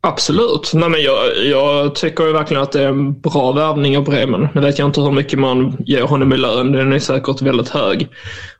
Absolut. 0.00 0.70
Nej, 0.74 0.88
men 0.88 1.02
jag, 1.02 1.46
jag 1.46 1.94
tycker 1.94 2.24
ju 2.24 2.32
verkligen 2.32 2.62
att 2.62 2.72
det 2.72 2.82
är 2.82 2.88
en 2.88 3.20
bra 3.20 3.52
värvning 3.52 3.96
av 3.98 4.04
Bremen. 4.04 4.48
Nu 4.54 4.60
vet 4.60 4.78
jag 4.78 4.88
inte 4.88 5.00
hur 5.00 5.10
mycket 5.10 5.38
man 5.38 5.76
ger 5.86 6.02
honom 6.02 6.32
i 6.32 6.36
lön. 6.36 6.72
Den 6.72 6.92
är 6.92 6.98
säkert 6.98 7.42
väldigt 7.42 7.68
hög. 7.68 8.08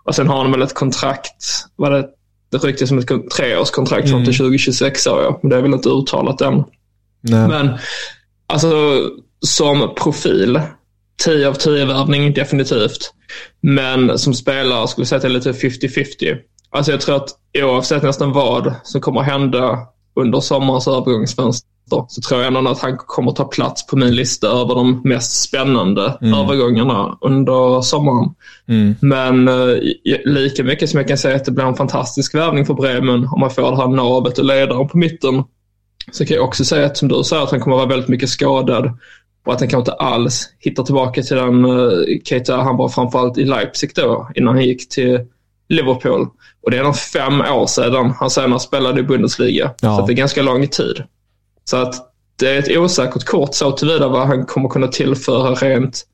Och 0.04 0.14
sen 0.14 0.28
har 0.28 0.42
han 0.42 0.52
väl 0.52 0.62
ett 0.62 0.74
kontrakt. 0.74 1.44
Var 1.76 1.90
det, 1.90 2.06
det 2.50 2.59
ryktes 2.59 2.88
som 2.88 2.98
ett 2.98 3.30
treårskontrakt 3.37 4.04
mm. 4.04 4.11
fram 4.11 4.24
till 4.24 4.37
2026 4.37 5.02
sa 5.02 5.22
jag. 5.22 5.38
Men 5.42 5.50
det 5.50 5.56
är 5.56 5.62
väl 5.62 5.74
inte 5.74 5.88
uttalat 5.88 6.40
än. 6.40 6.64
Nej. 7.20 7.48
Men 7.48 7.70
alltså 8.46 9.00
som 9.40 9.94
profil. 9.94 10.61
10 11.24 11.48
av 11.48 11.54
10 11.54 11.85
värvning 11.85 12.33
definitivt. 12.33 13.12
Men 13.61 14.18
som 14.18 14.35
spelare 14.35 14.88
skulle 14.88 15.02
jag 15.02 15.09
säga 15.09 15.16
att 15.16 15.22
det 15.22 15.28
är 15.28 15.52
lite 15.52 15.52
50-50. 15.52 16.37
Alltså 16.70 16.92
jag 16.92 17.00
tror 17.00 17.16
att 17.16 17.28
oavsett 17.62 18.02
nästan 18.02 18.33
vad 18.33 18.74
som 18.83 19.00
kommer 19.00 19.20
hända 19.20 19.78
under 20.16 20.40
sommarens 20.40 20.88
övergångsfönster 20.88 21.70
så 22.09 22.20
tror 22.28 22.40
jag 22.40 22.56
ändå 22.56 22.70
att 22.70 22.78
han 22.80 22.96
kommer 22.96 23.33
ta 23.33 23.44
plats 23.44 23.87
på 23.87 23.96
min 23.96 24.14
lista 24.14 24.46
över 24.46 24.74
de 24.74 25.00
mest 25.04 25.42
spännande 25.42 26.18
mm. 26.22 26.35
övergångarna 26.35 27.18
under 27.20 27.80
sommaren. 27.80 28.35
Mm. 28.68 28.94
Men 29.00 29.48
eh, 29.48 29.78
lika 30.24 30.64
mycket 30.64 30.90
som 30.90 30.98
jag 30.98 31.09
kan 31.09 31.18
säga 31.18 31.37
att 31.37 31.44
det 31.44 31.52
blir 31.52 31.64
en 31.64 31.74
fantastisk 31.74 32.35
värvning 32.35 32.66
för 32.66 32.74
Bremen 32.74 33.28
om 33.33 33.40
man 33.40 33.50
får 33.50 33.70
det 33.70 33.76
här 33.76 33.88
navet 33.88 34.38
och 34.38 34.44
ledaren 34.44 34.88
på 34.88 34.98
mitten. 34.98 35.44
Så 36.12 36.26
kan 36.26 36.37
jag 36.37 36.44
också 36.44 36.64
säga 36.64 36.87
att 36.87 36.96
som 36.96 37.09
du 37.09 37.24
säger 37.24 37.42
att 37.42 37.50
han 37.50 37.61
kommer 37.61 37.76
att 37.76 37.80
vara 37.80 37.88
väldigt 37.88 38.09
mycket 38.09 38.28
skadad 38.28 38.98
och 39.44 39.53
att 39.53 39.61
han 39.61 39.68
kanske 39.68 39.90
inte 39.90 40.03
alls 40.05 40.48
hittar 40.59 40.83
tillbaka 40.83 41.22
till 41.22 41.37
den 41.37 41.64
uh, 41.64 42.05
Keita 42.24 42.57
han 42.57 42.76
var 42.76 42.88
framförallt 42.88 43.38
i 43.38 43.44
Leipzig 43.44 43.90
då 43.94 44.31
innan 44.35 44.55
han 44.55 44.64
gick 44.64 44.88
till 44.88 45.20
Liverpool. 45.68 46.29
Och 46.62 46.70
det 46.70 46.79
är 46.79 46.83
nog 46.83 46.96
fem 46.96 47.40
år 47.40 47.66
sedan 47.66 48.12
han 48.18 48.31
senast 48.31 48.66
spelade 48.68 49.00
i 49.00 49.03
Bundesliga. 49.03 49.74
Ja. 49.81 49.96
Så 49.96 50.07
det 50.07 50.12
är 50.12 50.14
ganska 50.14 50.42
lång 50.42 50.68
tid. 50.68 51.03
Så 51.64 51.76
att 51.76 51.94
det 52.37 52.50
är 52.50 52.59
ett 52.59 52.79
osäkert 52.79 53.24
kort 53.24 53.55
så 53.55 53.72
tillvida 53.72 54.09
vad 54.09 54.26
han 54.26 54.46
kommer 54.46 54.68
kunna 54.68 54.88
tillföra 54.88 55.55
rent 55.55 56.07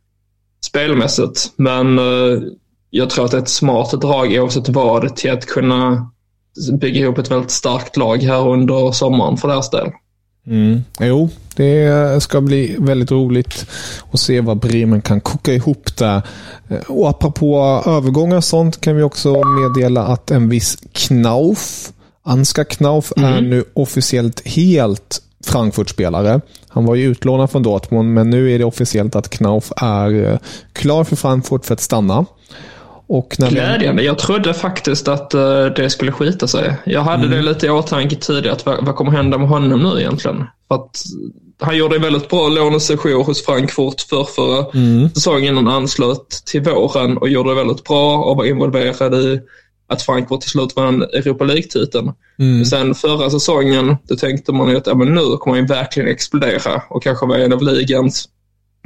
spelmässigt. 0.65 1.53
Men 1.57 1.99
uh, 1.99 2.43
jag 2.91 3.11
tror 3.11 3.25
att 3.25 3.31
det 3.31 3.37
är 3.37 3.43
ett 3.43 3.49
smart 3.49 4.01
drag 4.01 4.33
oavsett 4.33 4.69
vad 4.69 5.17
till 5.17 5.33
att 5.33 5.47
kunna 5.47 6.11
bygga 6.81 7.01
ihop 7.01 7.19
ett 7.19 7.31
väldigt 7.31 7.51
starkt 7.51 7.97
lag 7.97 8.23
här 8.23 8.49
under 8.49 8.93
sommaren 8.93 9.37
för 9.37 9.49
deras 9.49 9.71
del. 9.71 9.91
Mm. 10.47 10.85
Jo, 11.01 11.29
det 11.57 12.23
ska 12.23 12.41
bli 12.41 12.77
väldigt 12.79 13.11
roligt 13.11 13.67
att 14.13 14.21
se 14.21 14.41
vad 14.41 14.59
Bremen 14.59 15.03
kan 15.03 15.21
koka 15.21 15.53
ihop 15.53 15.97
där. 15.97 16.23
Och 16.89 17.09
apropå 17.09 17.83
övergångar 17.87 18.37
och 18.37 18.45
sånt 18.45 18.81
kan 18.81 18.97
vi 18.97 19.03
också 19.03 19.43
meddela 19.45 20.03
att 20.07 20.31
en 20.31 20.49
viss 20.49 20.79
Knauf, 20.93 21.93
Anska 22.23 22.65
Knauf, 22.65 23.13
mm. 23.17 23.33
är 23.33 23.41
nu 23.41 23.65
officiellt 23.75 24.49
helt 24.49 25.23
Frankfurt-spelare. 25.47 26.41
Han 26.69 26.85
var 26.85 26.95
ju 26.95 27.05
utlånad 27.05 27.51
från 27.51 27.63
Dortmund, 27.63 28.15
men 28.15 28.31
nu 28.31 28.53
är 28.55 28.59
det 28.59 28.65
officiellt 28.65 29.17
att 29.17 29.29
Knauf 29.29 29.73
är 29.77 30.25
eh, 30.25 30.39
klar 30.73 31.05
för 31.05 31.17
Frankfurt 31.17 31.65
för 31.65 31.75
att 31.75 31.81
stanna. 31.81 32.27
Och 33.09 33.37
när 33.39 33.51
Glädjande. 33.51 34.03
Jag 34.03 34.19
trodde 34.19 34.55
faktiskt 34.55 35.09
att 35.09 35.35
uh, 35.35 35.67
det 35.67 35.91
skulle 35.91 36.13
skita 36.13 36.47
sig. 36.47 36.77
Jag 36.85 37.01
hade 37.01 37.27
mm. 37.27 37.31
det 37.31 37.43
lite 37.43 37.67
i 37.67 37.71
åtanke 37.71 38.17
tidigare. 38.17 38.53
Att 38.53 38.67
vad, 38.67 38.85
vad 38.87 38.97
kommer 38.97 39.11
hända 39.11 39.39
med 39.39 39.49
honom 39.49 39.83
nu 39.83 40.01
egentligen? 40.01 40.45
För 40.69 40.75
att 40.75 41.05
han 41.61 41.77
gjorde 41.77 41.97
en 41.97 42.03
väldigt 42.03 42.29
bra 42.29 42.49
lånesession 42.49 43.25
hos 43.25 43.45
Frankfurt 43.45 44.01
för 44.01 44.25
förra 44.25 44.67
mm. 44.75 45.11
säsongen. 45.11 45.57
Han 45.57 45.69
anslöt 45.69 46.43
till 46.47 46.63
våren 46.63 47.19
och 47.19 47.29
gjorde 47.29 47.51
det 47.51 47.55
väldigt 47.55 47.85
bra 47.85 48.19
och 48.19 48.37
var 48.37 48.45
involverad 48.45 49.15
i 49.15 49.41
att 49.89 50.03
Frankfurt 50.03 50.41
till 50.41 50.51
slut 50.51 50.77
vann 50.77 51.03
Europa 51.03 51.45
League-titeln. 51.45 52.13
Mm. 52.39 52.65
Sen 52.65 52.95
förra 52.95 53.31
säsongen, 53.31 53.97
då 54.09 54.17
tänkte 54.17 54.53
man 54.53 54.71
ju 54.71 54.77
att 54.77 54.87
ja, 54.87 54.95
men 54.95 55.15
nu 55.15 55.37
kommer 55.37 55.57
han 55.57 55.67
verkligen 55.67 56.09
explodera 56.09 56.83
och 56.91 57.03
kanske 57.03 57.27
vara 57.27 57.39
en 57.39 57.53
av 57.53 57.63
ligans 57.63 58.29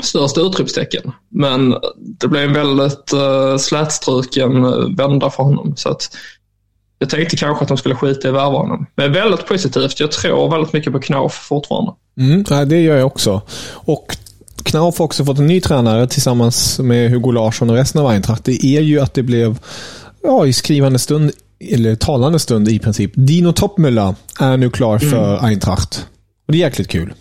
största 0.02 0.40
utropstecken. 0.40 1.12
Men 1.28 1.74
det 1.96 2.28
blev 2.28 2.42
en 2.42 2.52
väldigt 2.52 3.12
uh, 3.14 3.56
slätstruken 3.56 4.64
uh, 4.64 4.96
vända 4.96 5.30
för 5.30 5.42
honom. 5.42 5.76
Så 5.76 5.88
att 5.88 6.16
jag 6.98 7.10
tänkte 7.10 7.36
kanske 7.36 7.62
att 7.62 7.68
de 7.68 7.76
skulle 7.76 7.94
skita 7.94 8.28
i 8.28 8.30
värva 8.30 8.58
honom. 8.58 8.86
Men 8.96 9.12
väldigt 9.12 9.46
positivt. 9.46 10.00
Jag 10.00 10.12
tror 10.12 10.50
väldigt 10.50 10.72
mycket 10.72 10.92
på 10.92 11.00
Knauf 11.00 11.32
fortfarande. 11.32 11.92
Mm, 12.18 12.68
det 12.68 12.80
gör 12.80 12.96
jag 12.96 13.06
också. 13.06 13.42
Och 13.72 14.16
Knauf 14.62 14.98
har 14.98 15.04
också 15.04 15.24
fått 15.24 15.38
en 15.38 15.46
ny 15.46 15.60
tränare 15.60 16.06
tillsammans 16.06 16.78
med 16.78 17.10
Hugo 17.10 17.30
Larsson 17.32 17.70
och 17.70 17.76
resten 17.76 18.00
av 18.00 18.06
Eintracht. 18.06 18.44
Det 18.44 18.64
är 18.64 18.80
ju 18.80 19.00
att 19.00 19.14
det 19.14 19.22
blev, 19.22 19.58
ja, 20.22 20.46
i 20.46 20.52
skrivande 20.52 20.98
stund, 20.98 21.30
eller 21.60 21.94
talande 21.94 22.38
stund 22.38 22.68
i 22.68 22.78
princip. 22.78 23.12
Dino 23.14 23.52
Toppmüller 23.52 24.14
är 24.40 24.56
nu 24.56 24.70
klar 24.70 24.98
för 24.98 25.32
mm. 25.34 25.44
Eintracht. 25.44 26.06
Och 26.46 26.52
det 26.52 26.58
är 26.58 26.60
jäkligt 26.60 26.88
kul. 26.88 27.14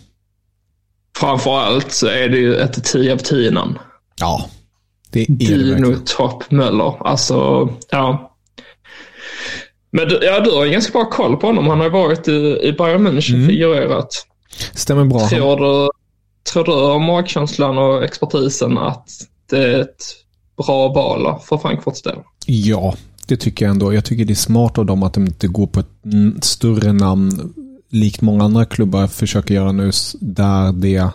Framförallt 1.16 1.92
så 1.92 2.06
är 2.06 2.28
det 2.28 2.38
ju 2.38 2.56
ett 2.56 2.84
10 2.84 3.12
av 3.12 3.16
10 3.16 3.50
namn. 3.50 3.78
Ja, 4.20 4.50
det 5.10 5.20
är 5.20 5.26
Dino 5.28 5.90
det 5.90 6.06
Toppmöller. 6.06 7.06
Alltså, 7.06 7.68
ja. 7.90 8.36
Men 9.92 10.08
du, 10.08 10.18
ja, 10.22 10.40
du 10.40 10.50
har 10.50 10.64
ju 10.64 10.70
ganska 10.70 10.92
bra 10.92 11.10
koll 11.10 11.36
på 11.36 11.46
honom. 11.46 11.66
Han 11.66 11.78
har 11.78 11.86
ju 11.86 11.92
varit 11.92 12.28
i, 12.28 12.58
i 12.62 12.72
Bayern 12.78 13.06
München, 13.06 13.34
mm. 13.34 13.48
figurerat. 13.48 14.26
Stämmer 14.72 15.04
bra. 15.04 15.28
Tror 15.28 15.56
du, 15.56 15.90
tror 16.52 16.64
du 16.64 16.72
av 16.72 17.00
magkänslan 17.00 17.78
och 17.78 18.04
expertisen 18.04 18.78
att 18.78 19.08
det 19.50 19.58
är 19.58 19.80
ett 19.80 20.04
bra 20.66 20.88
val 20.88 21.38
för 21.44 21.58
Frankfurts 21.58 22.02
del? 22.02 22.16
Ja, 22.46 22.94
det 23.26 23.36
tycker 23.36 23.64
jag 23.64 23.70
ändå. 23.70 23.94
Jag 23.94 24.04
tycker 24.04 24.24
det 24.24 24.32
är 24.32 24.34
smart 24.34 24.78
av 24.78 24.86
dem 24.86 25.02
att 25.02 25.14
de 25.14 25.26
inte 25.26 25.48
går 25.48 25.66
på 25.66 25.80
ett 25.80 26.44
större 26.44 26.92
namn 26.92 27.54
likt 27.90 28.20
många 28.20 28.44
andra 28.44 28.64
klubbar 28.64 29.06
försöker 29.06 29.54
göra 29.54 29.72
nu, 29.72 29.90
där 30.20 30.72
det 30.72 31.10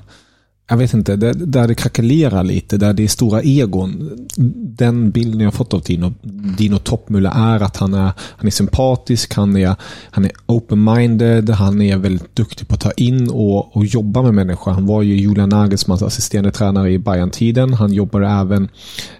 jag 0.67 0.77
vet 0.77 0.93
inte, 0.93 1.15
där, 1.15 1.33
där 1.33 1.67
det 1.67 1.75
krackelerar 1.75 2.43
lite, 2.43 2.77
där 2.77 2.93
det 2.93 3.03
är 3.03 3.07
stora 3.07 3.41
egon. 3.41 4.11
Den 4.55 5.11
bilden 5.11 5.41
jag 5.41 5.53
fått 5.53 5.73
av 5.73 5.81
Dino, 5.81 6.13
Dino 6.57 6.75
Toppmüller 6.77 7.55
är 7.55 7.63
att 7.63 7.77
han 7.77 7.93
är, 7.93 8.11
han 8.17 8.47
är 8.47 8.51
sympatisk, 8.51 9.33
han 9.33 9.57
är, 9.57 9.75
han 10.11 10.25
är 10.25 10.31
open-minded, 10.45 11.49
han 11.49 11.81
är 11.81 11.97
väldigt 11.97 12.35
duktig 12.35 12.67
på 12.67 12.73
att 12.73 12.81
ta 12.81 12.91
in 12.91 13.29
och, 13.29 13.75
och 13.75 13.85
jobba 13.85 14.21
med 14.21 14.33
människor. 14.33 14.71
Han 14.71 14.85
var 14.85 15.01
ju 15.01 15.15
Julian 15.15 15.49
Nagelsmans 15.49 16.01
assisterande 16.01 16.51
tränare 16.51 16.91
i 16.91 16.99
Bayern-tiden. 16.99 17.73
Han 17.73 17.93
jobbade 17.93 18.27
även 18.27 18.69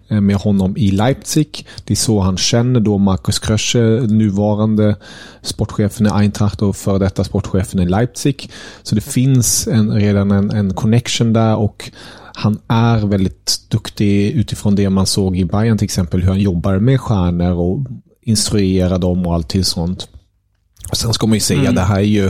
Eh, 0.10 0.22
med 0.22 0.36
honom 0.36 0.78
i 0.78 0.92
Leipzig. 0.92 1.68
Det 1.84 1.94
är 1.94 1.96
så 1.96 2.20
han 2.20 2.38
känner 2.38 2.80
då 2.80 2.98
Markus 2.98 3.40
Krösche, 3.40 3.80
nuvarande 4.08 4.96
sportchefen 5.42 6.06
i 6.06 6.10
Eintracht 6.10 6.62
och 6.62 6.76
före 6.76 7.00
detta 7.00 7.24
sportchefen 7.24 7.80
i 7.80 7.86
Leipzig. 7.86 8.52
Så 8.84 8.96
det 8.96 9.02
finns 9.02 9.68
en, 9.68 9.92
redan 9.92 10.32
en, 10.32 10.52
en 10.52 10.74
connection 10.74 11.34
där 11.34 11.56
och 11.56 11.92
han 12.36 12.60
är 12.68 13.06
väldigt 13.08 13.60
duktig 13.70 14.32
utifrån 14.32 14.76
det 14.76 14.90
man 14.90 15.06
såg 15.06 15.38
i 15.38 15.46
Bayern 15.46 15.78
till 15.78 15.86
exempel, 15.86 16.22
hur 16.22 16.30
han 16.30 16.40
jobbar 16.40 16.80
med 16.80 17.02
stjärnor 17.02 17.52
och 17.52 17.86
instruerar 18.22 19.00
dem 19.00 19.28
och 19.28 19.34
allt 19.34 19.56
sånt. 19.66 20.10
Sen 20.94 21.14
ska 21.14 21.28
man 21.28 21.36
ju 21.36 21.40
säga, 21.40 21.60
mm. 21.60 21.76
det 21.76 21.82
här 21.82 22.00
är 22.00 22.02
ju... 22.02 22.26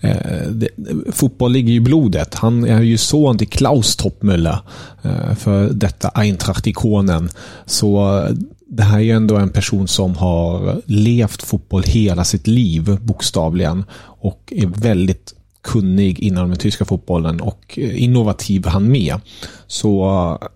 Eh, 0.00 0.48
det, 0.50 0.68
fotboll 1.12 1.52
ligger 1.52 1.70
ju 1.70 1.76
i 1.76 1.80
blodet. 1.80 2.34
Han 2.34 2.64
är 2.64 2.82
ju 2.82 2.98
son 2.98 3.38
till 3.38 3.48
Klaus 3.48 3.96
Toppmöller. 3.96 4.58
Eh, 5.02 5.34
för 5.34 5.68
detta 5.72 6.08
Eintracht-ikonen. 6.08 7.28
Så 7.66 8.22
det 8.68 8.82
här 8.82 8.98
är 8.98 9.02
ju 9.02 9.10
ändå 9.10 9.36
en 9.36 9.50
person 9.50 9.88
som 9.88 10.16
har 10.16 10.80
levt 10.84 11.42
fotboll 11.42 11.82
hela 11.82 12.24
sitt 12.24 12.46
liv, 12.46 12.98
bokstavligen. 13.00 13.84
Och 14.20 14.52
är 14.56 14.66
väldigt 14.66 15.34
kunnig 15.62 16.18
inom 16.18 16.48
den 16.48 16.58
tyska 16.58 16.84
fotbollen 16.84 17.40
och 17.40 17.78
innovativ 17.78 18.66
han 18.66 18.90
med. 18.90 19.20
Så 19.66 20.08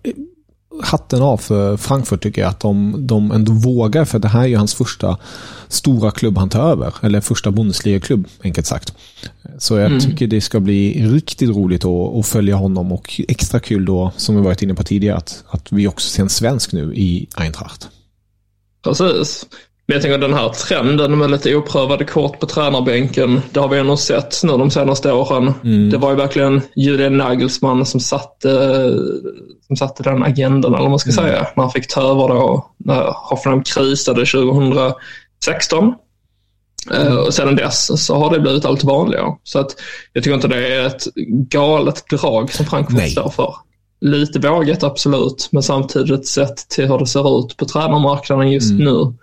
eh, 0.03 0.11
hatten 0.83 1.21
av 1.21 1.37
för 1.37 1.77
Frankfurt 1.77 2.23
tycker 2.23 2.41
jag 2.41 2.49
att 2.49 2.59
de, 2.59 3.07
de 3.07 3.31
ändå 3.31 3.51
vågar 3.51 4.05
för 4.05 4.19
det 4.19 4.27
här 4.27 4.41
är 4.41 4.47
ju 4.47 4.57
hans 4.57 4.73
första 4.73 5.17
stora 5.67 6.11
klubb 6.11 6.37
han 6.37 6.49
tar 6.49 6.71
över. 6.71 6.93
Eller 7.01 7.21
första 7.21 7.51
Bundesliga-klubb 7.51 8.27
enkelt 8.43 8.67
sagt. 8.67 8.93
Så 9.57 9.77
jag 9.77 9.85
mm. 9.85 9.99
tycker 9.99 10.27
det 10.27 10.41
ska 10.41 10.59
bli 10.59 11.07
riktigt 11.07 11.49
roligt 11.49 11.85
att, 11.85 12.15
att, 12.15 12.25
följa 12.25 12.55
honom 12.55 12.91
och 12.91 13.21
extra 13.27 13.59
kul 13.59 13.85
då 13.85 14.11
som 14.17 14.35
vi 14.35 14.41
varit 14.41 14.61
inne 14.61 14.73
på 14.73 14.83
tidigare 14.83 15.17
att, 15.17 15.43
att 15.49 15.71
vi 15.71 15.87
också 15.87 16.09
ser 16.09 16.23
en 16.23 16.29
svensk 16.29 16.71
nu 16.71 16.95
i 16.95 17.27
Eintracht. 17.35 17.89
Precis. 18.83 19.45
Men 19.85 19.93
jag 19.95 20.01
tänker 20.01 20.17
den 20.17 20.33
här 20.33 20.49
trenden 20.49 21.17
med 21.17 21.31
lite 21.31 21.55
oprövade 21.55 22.05
kort 22.05 22.39
på 22.39 22.45
tränarbänken, 22.45 23.41
det 23.51 23.59
har 23.59 23.67
vi 23.67 23.79
ändå 23.79 23.97
sett 23.97 24.43
nu 24.43 24.57
de 24.57 24.71
senaste 24.71 25.11
åren. 25.11 25.53
Mm. 25.63 25.89
Det 25.89 25.97
var 25.97 26.09
ju 26.09 26.15
verkligen 26.15 26.61
Julian 26.75 27.17
Nagelsmann 27.17 27.85
som 27.85 27.99
satte, 27.99 28.49
som 29.67 29.75
satte 29.75 30.03
den 30.03 30.23
agendan, 30.23 30.73
eller 30.73 30.81
vad 30.81 30.89
man 30.89 30.99
ska 30.99 31.11
mm. 31.11 31.23
säga, 31.25 31.47
när 31.55 31.63
han 31.63 31.71
fick 31.71 31.87
ta 31.87 32.01
över 32.01 32.27
då, 32.27 32.71
när 32.77 33.13
Hoffenheim 33.29 33.63
krisade 33.63 34.25
2016. 34.25 35.93
Mm. 36.91 37.17
Och 37.17 37.33
sedan 37.33 37.55
dess 37.55 38.05
så 38.05 38.15
har 38.15 38.31
det 38.33 38.39
blivit 38.39 38.65
allt 38.65 38.83
vanligare. 38.83 39.35
Så 39.43 39.59
att 39.59 39.75
jag 40.13 40.23
tycker 40.23 40.35
inte 40.35 40.47
det 40.47 40.75
är 40.75 40.85
ett 40.85 41.03
galet 41.49 42.03
drag 42.09 42.53
som 42.53 42.65
Frankfurt 42.65 43.11
står 43.11 43.29
för. 43.29 43.55
lite 44.01 44.39
vågat 44.39 44.83
absolut, 44.83 45.49
men 45.51 45.63
samtidigt 45.63 46.27
sett 46.27 46.69
till 46.69 46.87
hur 46.87 46.97
det 46.97 47.07
ser 47.07 47.39
ut 47.39 47.57
på 47.57 47.65
tränarmarknaden 47.65 48.51
just 48.51 48.71
Mm. 48.71 48.83
nu 48.83 49.13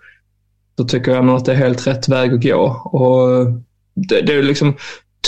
så 0.79 0.85
tycker 0.85 1.11
jag 1.11 1.25
nog 1.25 1.35
att 1.35 1.45
det 1.45 1.51
är 1.51 1.55
helt 1.55 1.87
rätt 1.87 2.07
väg 2.09 2.33
att 2.33 2.43
gå. 2.43 2.81
Och 2.83 3.45
det, 3.95 4.21
det 4.21 4.33
är 4.33 4.43
liksom, 4.43 4.75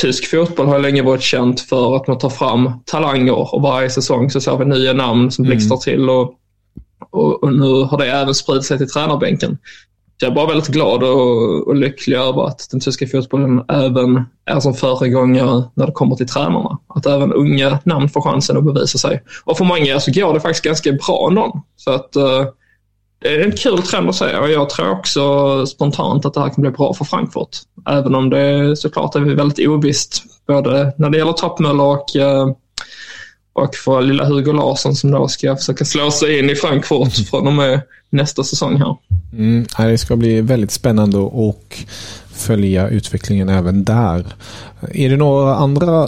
tysk 0.01 0.29
fotboll 0.29 0.67
har 0.67 0.79
länge 0.79 1.01
varit 1.01 1.21
känt 1.21 1.61
för 1.61 1.95
att 1.95 2.07
man 2.07 2.17
tar 2.17 2.29
fram 2.29 2.71
talanger 2.85 3.55
och 3.55 3.61
varje 3.61 3.89
säsong 3.89 4.29
så 4.29 4.41
ser 4.41 4.57
vi 4.57 4.65
nya 4.65 4.93
namn 4.93 5.31
som 5.31 5.45
Mm. 5.45 5.49
blixtrar 5.49 5.77
till 5.77 6.09
och, 6.09 6.33
och, 7.09 7.43
och 7.43 7.53
nu 7.53 7.83
har 7.83 7.97
det 7.97 8.11
även 8.11 8.35
spridit 8.35 8.65
sig 8.65 8.77
till 8.77 8.89
tränarbänken. 8.89 9.57
Jag 10.21 10.31
är 10.31 10.35
bara 10.35 10.47
väldigt 10.47 10.67
glad 10.67 11.03
och, 11.03 11.67
och 11.67 11.75
lycklig 11.75 12.17
över 12.17 12.47
att 12.47 12.67
den 12.71 12.79
tyska 12.79 13.07
fotbollen 13.07 13.63
även 13.69 14.25
är 14.45 14.59
som 14.59 14.73
föregångare 14.73 15.63
när 15.73 15.85
det 15.85 15.91
kommer 15.91 16.15
till 16.15 16.27
tränarna. 16.27 16.77
Att 16.87 17.05
även 17.05 17.33
unga 17.33 17.79
namn 17.83 18.09
får 18.09 18.21
chansen 18.21 18.57
att 18.57 18.63
bevisa 18.63 18.97
sig. 18.97 19.23
Och 19.45 19.57
för 19.57 19.65
många 19.65 19.99
så 19.99 20.11
går 20.11 20.33
det 20.33 20.39
faktiskt 20.39 20.63
ganska 20.65 20.91
bra 20.91 21.27
ändå. 21.29 21.61
Så 21.75 21.91
att 21.91 22.15
eh, 22.15 22.45
det 23.21 23.27
är 23.27 23.45
en 23.45 23.51
kul 23.51 23.81
trend 23.81 24.09
att 24.09 24.15
se 24.15 24.37
och 24.37 24.49
jag 24.49 24.69
tror 24.69 24.89
också 24.89 25.65
spontant 25.65 26.25
att 26.25 26.33
det 26.33 26.39
här 26.39 26.49
kan 26.49 26.61
bli 26.61 26.71
bra 26.71 26.93
för 26.93 27.05
Frankfurt. 27.05 27.57
Även 27.89 28.15
om 28.15 28.29
det 28.29 28.75
såklart 28.77 29.15
är 29.15 29.19
väldigt 29.19 29.67
ovisst 29.67 30.23
både 30.47 30.93
när 30.97 31.09
det 31.09 31.17
gäller 31.17 31.33
Toppmöller 31.33 31.83
och, 31.83 32.15
eh, 32.15 32.51
och 33.53 33.75
för 33.75 34.01
lilla 34.01 34.25
Hugo 34.25 34.51
Larsson 34.51 34.95
som 34.95 35.11
då 35.11 35.27
ska 35.27 35.55
försöka 35.55 35.85
slå 35.85 36.11
sig 36.11 36.39
in 36.39 36.49
i 36.49 36.55
Frankfurt 36.55 37.29
från 37.29 37.47
och 37.47 37.53
med 37.53 37.81
nästa 38.09 38.43
säsong 38.43 38.77
här. 38.77 38.97
Mm, 39.33 39.65
det 39.77 39.97
ska 39.97 40.15
bli 40.15 40.41
väldigt 40.41 40.71
spännande 40.71 41.17
och 41.17 41.77
följa 42.33 42.89
utvecklingen 42.89 43.49
även 43.49 43.83
där. 43.83 44.25
Är 44.91 45.09
det 45.09 45.17
några 45.17 45.55
andra 45.55 46.07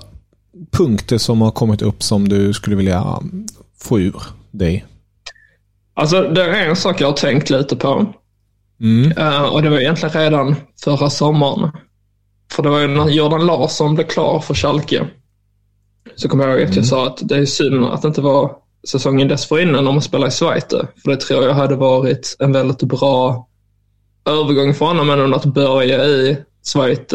punkter 0.71 1.17
som 1.17 1.41
har 1.41 1.52
kommit 1.52 1.82
upp 1.82 2.04
som 2.04 2.30
du 2.30 2.54
skulle 2.54 2.76
vilja 2.76 3.19
få 3.80 3.99
ur 3.99 4.23
dig? 4.52 4.86
Alltså 5.93 6.21
det 6.21 6.43
är 6.43 6.69
en 6.69 6.75
sak 6.75 7.01
jag 7.01 7.08
har 7.08 7.13
tänkt 7.13 7.49
lite 7.49 7.75
på. 7.75 8.13
Mm. 8.82 9.12
Eh, 9.17 9.43
och 9.43 9.62
det 9.62 9.69
var 9.69 9.79
egentligen 9.79 10.15
redan 10.21 10.56
förra 10.84 11.10
sommaren. 11.10 11.71
För 12.51 12.63
det 12.63 12.69
var 12.69 12.79
ju 12.79 12.88
när 12.88 13.10
Jordan 13.10 13.45
Larsson 13.45 13.95
blev 13.95 14.06
klar 14.06 14.39
för 14.39 14.53
Schalke. 14.53 15.08
Så 16.15 16.29
kommer 16.29 16.47
jag 16.47 16.60
ihåg 16.60 16.69
att 16.69 16.75
jag 16.75 16.86
sa 16.86 17.08
att 17.08 17.19
det 17.21 17.38
är 17.38 17.45
synd 17.45 17.86
att 17.86 18.01
det 18.01 18.08
inte 18.08 18.21
var 18.21 18.56
säsongen 18.88 19.27
dessförinnan 19.27 19.88
om 19.88 19.95
man 19.95 20.01
spelar 20.01 20.27
i 20.27 20.32
Schweiz. 20.32 20.65
För 21.03 21.12
det 21.12 21.17
tror 21.17 21.43
jag 21.43 21.53
hade 21.53 21.75
varit 21.75 22.36
en 22.39 22.51
väldigt 22.51 22.84
bra 22.84 23.47
övergång 24.25 24.73
för 24.73 24.86
honom 24.86 25.10
än 25.10 25.34
att 25.34 25.45
börja 25.45 26.06
i 26.06 26.38
Schweiz 26.73 27.13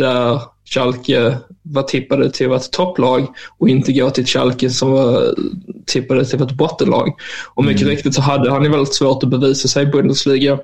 där 0.00 0.40
Schalke 0.64 1.38
var 1.62 1.82
tippade 1.82 2.30
till 2.30 2.46
att 2.46 2.50
vara 2.50 2.60
ett 2.60 2.72
topplag 2.72 3.26
och 3.58 3.68
inte 3.68 3.92
gå 3.92 4.10
till 4.10 4.26
Schalke 4.26 4.70
som 4.70 4.90
var 4.90 5.34
tippade 5.86 6.24
till 6.24 6.34
att 6.34 6.40
vara 6.40 6.50
ett 6.50 6.56
bottenlag. 6.56 7.08
Och 7.54 7.64
mycket 7.64 7.86
riktigt 7.86 8.14
så 8.14 8.20
hade 8.20 8.50
han 8.50 8.64
ju 8.64 8.70
väldigt 8.70 8.94
svårt 8.94 9.22
att 9.22 9.30
bevisa 9.30 9.68
sig 9.68 9.82
i 9.82 9.86
Bundesliga. 9.86 10.54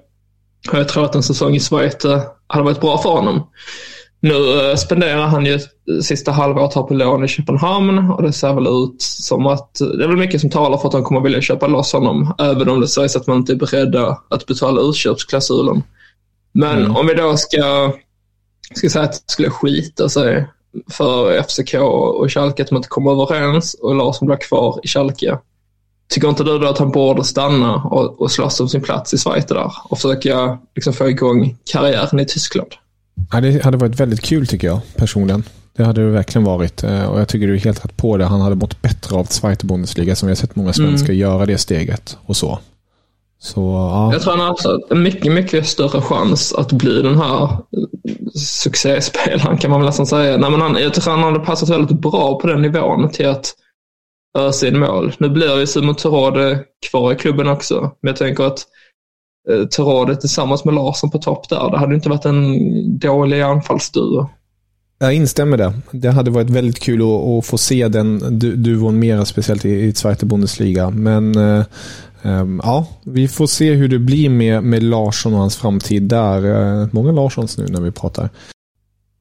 Och 0.72 0.78
jag 0.78 0.88
tror 0.88 1.04
att 1.04 1.14
en 1.14 1.22
säsong 1.22 1.54
i 1.54 1.60
Schweiz 1.60 2.04
eh, 2.04 2.22
hade 2.46 2.64
varit 2.64 2.80
bra 2.80 2.98
för 2.98 3.10
honom. 3.10 3.46
Nu 4.20 4.70
eh, 4.70 4.76
spenderar 4.76 5.26
han 5.26 5.46
ju 5.46 5.58
sista 6.02 6.32
halvåret 6.32 6.74
här 6.74 6.82
på 6.82 6.94
lån 6.94 7.24
i 7.24 7.28
Köpenhamn 7.28 8.10
och 8.10 8.22
det 8.22 8.32
ser 8.32 8.54
väl 8.54 8.66
ut 8.66 9.02
som 9.02 9.46
att 9.46 9.74
det 9.74 10.04
är 10.04 10.08
väl 10.08 10.16
mycket 10.16 10.40
som 10.40 10.50
talar 10.50 10.78
för 10.78 10.88
att 10.88 10.94
han 10.94 11.04
kommer 11.04 11.20
vilja 11.20 11.40
köpa 11.40 11.66
loss 11.66 11.92
honom 11.92 12.34
även 12.38 12.68
om 12.68 12.80
det 12.80 12.88
sägs 12.88 13.16
att 13.16 13.26
man 13.26 13.36
inte 13.36 13.52
är 13.52 13.56
beredda 13.56 14.18
att 14.30 14.46
betala 14.46 14.80
utköpsklausulen. 14.80 15.82
Men 16.52 16.78
Mm. 16.78 16.96
om 16.96 17.06
vi 17.06 17.14
då 17.14 17.36
ska, 17.36 17.92
ska 18.74 18.90
säga 18.90 19.04
att 19.04 19.12
det 19.12 19.32
skulle 19.32 19.50
skita 19.50 20.08
sig 20.08 20.46
för 20.90 21.42
FCK 21.42 21.74
och 21.74 22.32
Schalke 22.32 22.62
att 22.62 22.68
de 22.68 22.76
inte 22.76 22.88
kommer 22.88 23.10
överens 23.22 23.74
och 23.74 23.94
Larsson 23.94 24.26
blir 24.28 24.36
kvar 24.36 24.80
i 24.82 24.88
Schalke. 24.88 25.38
Tycker 26.08 26.28
inte 26.28 26.44
du 26.44 26.58
då 26.58 26.66
att 26.68 26.78
han 26.78 26.90
borde 26.90 27.24
stanna 27.24 27.74
och, 27.74 28.20
och 28.20 28.30
slåss 28.30 28.60
om 28.60 28.68
sin 28.68 28.82
plats 28.82 29.14
i 29.14 29.18
Schweiz 29.18 29.46
där 29.46 29.72
och 29.84 29.98
försöka 29.98 30.58
liksom 30.74 30.92
få 30.92 31.08
igång 31.08 31.56
karriären 31.72 32.20
i 32.20 32.24
Tyskland? 32.26 32.68
Ja, 33.32 33.40
det 33.40 33.64
hade 33.64 33.76
varit 33.76 34.00
väldigt 34.00 34.20
kul 34.20 34.46
tycker 34.46 34.66
jag 34.66 34.80
personligen. 34.96 35.44
Det 35.76 35.84
hade 35.84 36.04
det 36.04 36.10
verkligen 36.10 36.44
varit. 36.44 36.82
Eh, 36.84 37.04
Och 37.04 37.20
jag 37.20 37.28
tycker 37.28 37.46
du 37.46 37.54
är 37.54 37.58
helt 37.58 37.84
rätt 37.84 37.96
på 37.96 38.16
det. 38.16 38.24
Han 38.24 38.40
hade 38.40 38.56
mått 38.56 38.82
bättre 38.82 39.16
av 39.16 39.24
Zweite 39.24 39.66
Bundesliga 39.66 40.16
som 40.16 40.26
vi 40.26 40.30
har 40.30 40.36
sett 40.36 40.56
många 40.56 40.72
svenskar 40.72 41.12
göra 41.12 41.46
det 41.46 41.58
steget 41.58 42.18
och 42.26 42.36
så. 42.36 42.58
Så 43.38 43.60
ja. 43.60 44.12
Jag 44.12 44.22
tror 44.22 44.30
han 44.32 44.40
har 44.40 44.48
alltså 44.48 44.80
en 44.90 45.02
mycket, 45.02 45.32
mycket 45.32 45.66
större 45.66 46.00
chans 46.00 46.54
att 46.54 46.72
bli 46.72 47.02
den 47.02 47.18
här 47.18 47.48
succéspelaren 48.34 49.58
kan 49.58 49.70
man 49.70 49.80
väl 49.80 49.86
nästan 49.86 50.06
säga. 50.06 50.36
Nej, 50.36 50.50
men 50.50 50.60
han, 50.60 50.76
jag 50.76 50.94
tror 50.94 51.14
han 51.14 51.22
hade 51.22 51.38
passat 51.44 51.68
väldigt 51.68 52.00
bra 52.00 52.38
på 52.40 52.46
den 52.46 52.62
nivån 52.62 53.10
till 53.10 53.28
att 53.28 53.54
ösa 54.38 54.68
in 54.68 54.78
mål. 54.78 55.12
Nu 55.18 55.28
blir 55.28 55.58
ju 55.60 55.66
Simon 55.66 55.94
Terode 55.94 56.64
kvar 56.90 57.12
i 57.12 57.16
klubben 57.16 57.48
också, 57.48 57.80
men 58.02 58.08
jag 58.08 58.16
tänker 58.16 58.44
att 58.44 58.66
eh, 59.50 59.66
Terode 59.66 60.16
tillsammans 60.16 60.64
med 60.64 60.74
Larsson 60.74 61.10
på 61.10 61.18
topp 61.18 61.48
där, 61.48 61.70
det 61.70 61.78
hade 61.78 61.94
inte 61.94 62.08
varit 62.08 62.24
en 62.24 62.98
dålig 62.98 63.40
anfallsduo. 63.40 64.28
Jag 64.98 65.14
instämmer 65.14 65.56
där. 65.56 65.72
Det 65.90 66.10
hade 66.10 66.30
varit 66.30 66.50
väldigt 66.50 66.80
kul 66.80 67.02
att, 67.02 67.08
att 67.38 67.46
få 67.46 67.58
se 67.58 67.88
den 67.88 68.38
du- 68.38 68.56
duon 68.56 68.98
mera, 68.98 69.24
speciellt 69.24 69.64
i, 69.64 69.70
i 69.70 69.92
Zweite 69.94 70.26
Bundesliga. 70.26 70.90
Men 70.90 71.36
eh, 71.36 71.64
Ehm, 72.22 72.60
ja, 72.64 72.86
vi 73.04 73.28
får 73.28 73.46
se 73.46 73.72
hur 73.72 73.88
det 73.88 73.98
blir 73.98 74.28
med, 74.28 74.62
med 74.62 74.82
Larsson 74.82 75.34
och 75.34 75.40
hans 75.40 75.56
framtid 75.56 76.02
där. 76.02 76.44
Eh, 76.82 76.88
många 76.92 77.12
Larssons 77.12 77.58
nu 77.58 77.66
när 77.68 77.80
vi 77.80 77.90
pratar. 77.90 78.30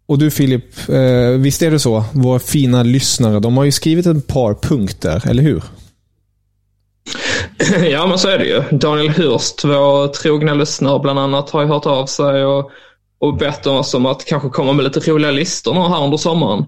Och 0.08 0.20
du 0.20 0.32
Filip, 0.32 0.90
eh, 0.90 1.30
visst 1.30 1.62
är 1.62 1.72
det 1.72 1.80
så? 1.80 2.04
Våra 2.14 2.40
fina 2.40 2.84
lyssnare, 2.84 3.40
de 3.40 3.58
har 3.58 3.64
ju 3.64 3.72
skrivit 3.72 4.06
ett 4.06 4.28
par 4.28 4.54
punkter, 4.54 5.24
eller 5.30 5.44
hur? 5.44 5.64
ja, 7.92 8.08
men 8.08 8.20
så 8.20 8.28
är 8.28 8.38
det 8.38 8.46
ju. 8.46 8.78
Daniel 8.78 9.10
Hurst, 9.10 9.66
vår 9.66 10.08
trogna 10.08 10.54
lyssnare 10.54 11.00
bland 11.00 11.20
annat, 11.20 11.50
har 11.50 11.62
ju 11.62 11.68
hört 11.68 11.86
av 11.86 12.06
sig 12.06 12.46
och, 12.46 12.72
och 13.20 13.38
bett 13.38 13.68
oss 13.68 13.94
om 13.94 14.06
att 14.06 14.26
kanske 14.26 14.50
komma 14.50 14.74
med 14.74 14.84
lite 14.84 15.00
roliga 15.00 15.32
listor 15.32 15.74
här 15.90 16.04
under 16.04 16.18
sommaren. 16.18 16.66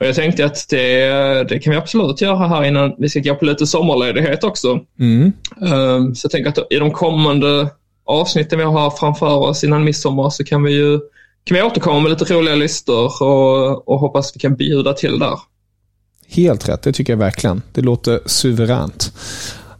Och 0.00 0.06
jag 0.06 0.14
tänkte 0.14 0.44
att 0.44 0.66
det, 0.68 1.08
det 1.48 1.58
kan 1.58 1.70
vi 1.70 1.76
absolut 1.76 2.20
göra 2.20 2.48
här 2.48 2.64
innan 2.64 2.94
vi 2.98 3.08
ska 3.08 3.20
gå 3.20 3.34
på 3.34 3.44
lite 3.44 3.66
sommarledighet 3.66 4.44
också. 4.44 4.80
Mm. 5.00 5.32
Um, 5.60 6.14
så 6.14 6.24
jag 6.26 6.30
tänker 6.32 6.48
att 6.50 6.72
i 6.72 6.76
de 6.76 6.90
kommande 6.90 7.70
avsnitten 8.04 8.58
vi 8.58 8.64
har 8.64 8.90
framför 8.90 9.36
oss 9.36 9.64
innan 9.64 9.84
midsommar 9.84 10.30
så 10.30 10.44
kan 10.44 10.62
vi 10.62 10.72
ju 10.72 11.00
kan 11.44 11.54
vi 11.56 11.62
återkomma 11.62 12.00
med 12.00 12.10
lite 12.10 12.34
roliga 12.34 12.54
listor 12.54 13.22
och, 13.22 13.88
och 13.88 13.98
hoppas 14.00 14.36
vi 14.36 14.40
kan 14.40 14.56
bjuda 14.56 14.92
till 14.92 15.18
där. 15.18 15.38
Helt 16.28 16.68
rätt, 16.68 16.82
det 16.82 16.92
tycker 16.92 17.12
jag 17.12 17.18
verkligen. 17.18 17.62
Det 17.72 17.80
låter 17.80 18.20
suveränt. 18.26 19.12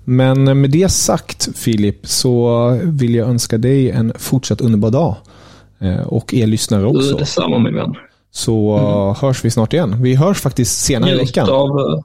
Men 0.04 0.60
med 0.60 0.70
det 0.70 0.88
sagt, 0.88 1.48
Filip, 1.56 2.06
så 2.06 2.68
vill 2.84 3.14
jag 3.14 3.28
önska 3.28 3.58
dig 3.58 3.90
en 3.90 4.12
fortsatt 4.18 4.60
underbar 4.60 4.90
dag. 4.90 5.16
Eh, 5.80 6.00
Och 6.00 6.34
er 6.34 6.46
lyssnare 6.46 6.80
Du, 6.82 6.86
också. 6.86 7.16
detsamma 7.16 7.58
min 7.58 7.74
vän. 7.74 7.94
Så 8.30 8.76
eh, 8.76 9.22
hörs 9.22 9.44
vi 9.44 9.50
snart 9.50 9.72
igen. 9.72 10.02
Vi 10.02 10.14
hörs 10.14 10.40
faktiskt 10.40 10.84
senare 10.84 11.10
i 11.10 11.16
veckan. 11.16 11.50
Av, 11.50 11.68
eh, 11.68 12.00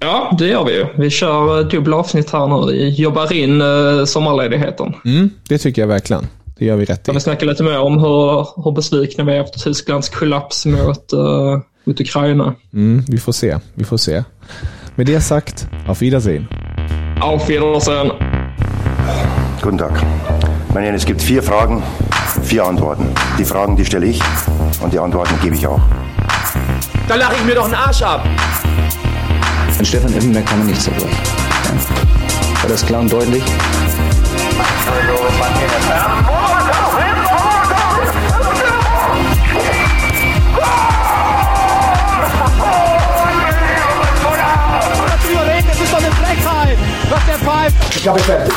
ja, 0.00 0.36
det 0.38 0.46
gör 0.46 0.64
vi 0.64 0.72
ju. 0.72 0.86
Vi 0.98 1.10
kör 1.10 1.58
eh, 1.58 1.66
dubbla 1.66 1.96
avsnitt 1.96 2.30
här 2.30 2.46
nu. 2.46 2.72
Vi 2.72 2.88
jobbar 2.88 3.32
in 3.32 3.60
eh, 3.60 4.04
sommarledigheten. 4.04 4.94
Mm, 5.04 5.30
det 5.48 5.58
tycker 5.58 5.82
jag 5.82 5.88
verkligen. 5.88 6.26
Det 6.58 6.64
gör 6.64 6.76
vi 6.76 6.84
rätt 6.84 7.00
i. 7.00 7.04
Kan 7.04 7.14
vi 7.14 7.20
snacka 7.20 7.46
lite 7.46 7.62
mer 7.62 7.80
om 7.80 7.98
hur, 7.98 8.64
hur 8.64 8.72
besvikna 8.72 9.24
vi 9.24 9.32
är 9.32 9.40
efter 9.40 9.58
Tysklands 9.58 10.08
kollaps 10.08 10.66
mot, 10.66 11.12
uh, 11.12 11.58
mot 11.84 12.00
Ukraina. 12.00 12.54
Mm, 12.72 13.04
vi 13.08 13.18
får 13.18 13.32
se. 13.32 13.58
Vi 13.74 13.84
får 13.84 13.96
se. 13.96 14.24
Med 14.94 15.06
det 15.06 15.20
sagt, 15.20 15.68
auf 15.88 16.02
Wiedersehen. 16.02 16.46
Auf 17.20 17.48
Wiedersehen. 17.48 18.10
Guten 19.62 19.78
Tag. 19.78 19.92
Meine 20.68 20.86
Herren, 20.86 20.96
es 20.96 21.06
gibt 21.06 21.22
vier 21.22 21.42
Fragen, 21.42 21.82
vier 22.42 22.64
Antworten. 22.64 23.06
Die 23.38 23.44
Fragen, 23.44 23.76
die 23.76 23.84
stelle 23.84 24.06
ich 24.06 24.20
und 24.80 24.92
die 24.92 24.98
Antworten 24.98 25.38
gebe 25.40 25.54
ich 25.54 25.66
auch. 25.66 25.80
Da 27.08 27.14
lache 27.16 27.34
ich 27.36 27.44
mir 27.44 27.54
doch 27.54 27.64
einen 27.64 27.74
Arsch 27.74 28.02
ab. 28.02 28.24
An 29.78 29.84
Stefan 29.84 30.14
Effenberg 30.14 30.46
kann 30.46 30.58
man 30.58 30.66
nicht 30.68 30.80
zerbrechen. 30.80 31.10
Ja. 31.64 32.62
War 32.62 32.70
das 32.70 32.86
klar 32.86 33.00
und 33.00 33.12
deutlich? 33.12 33.42
Das 45.64 45.80
ist 45.80 45.92
doch 45.92 45.98
eine 45.98 46.10
Frechheit, 46.12 46.78
was 47.10 47.26
der 47.26 47.38
pfeift. 47.38 47.96
Ich 47.96 48.08
habe 48.08 48.18
fertig. 48.20 48.54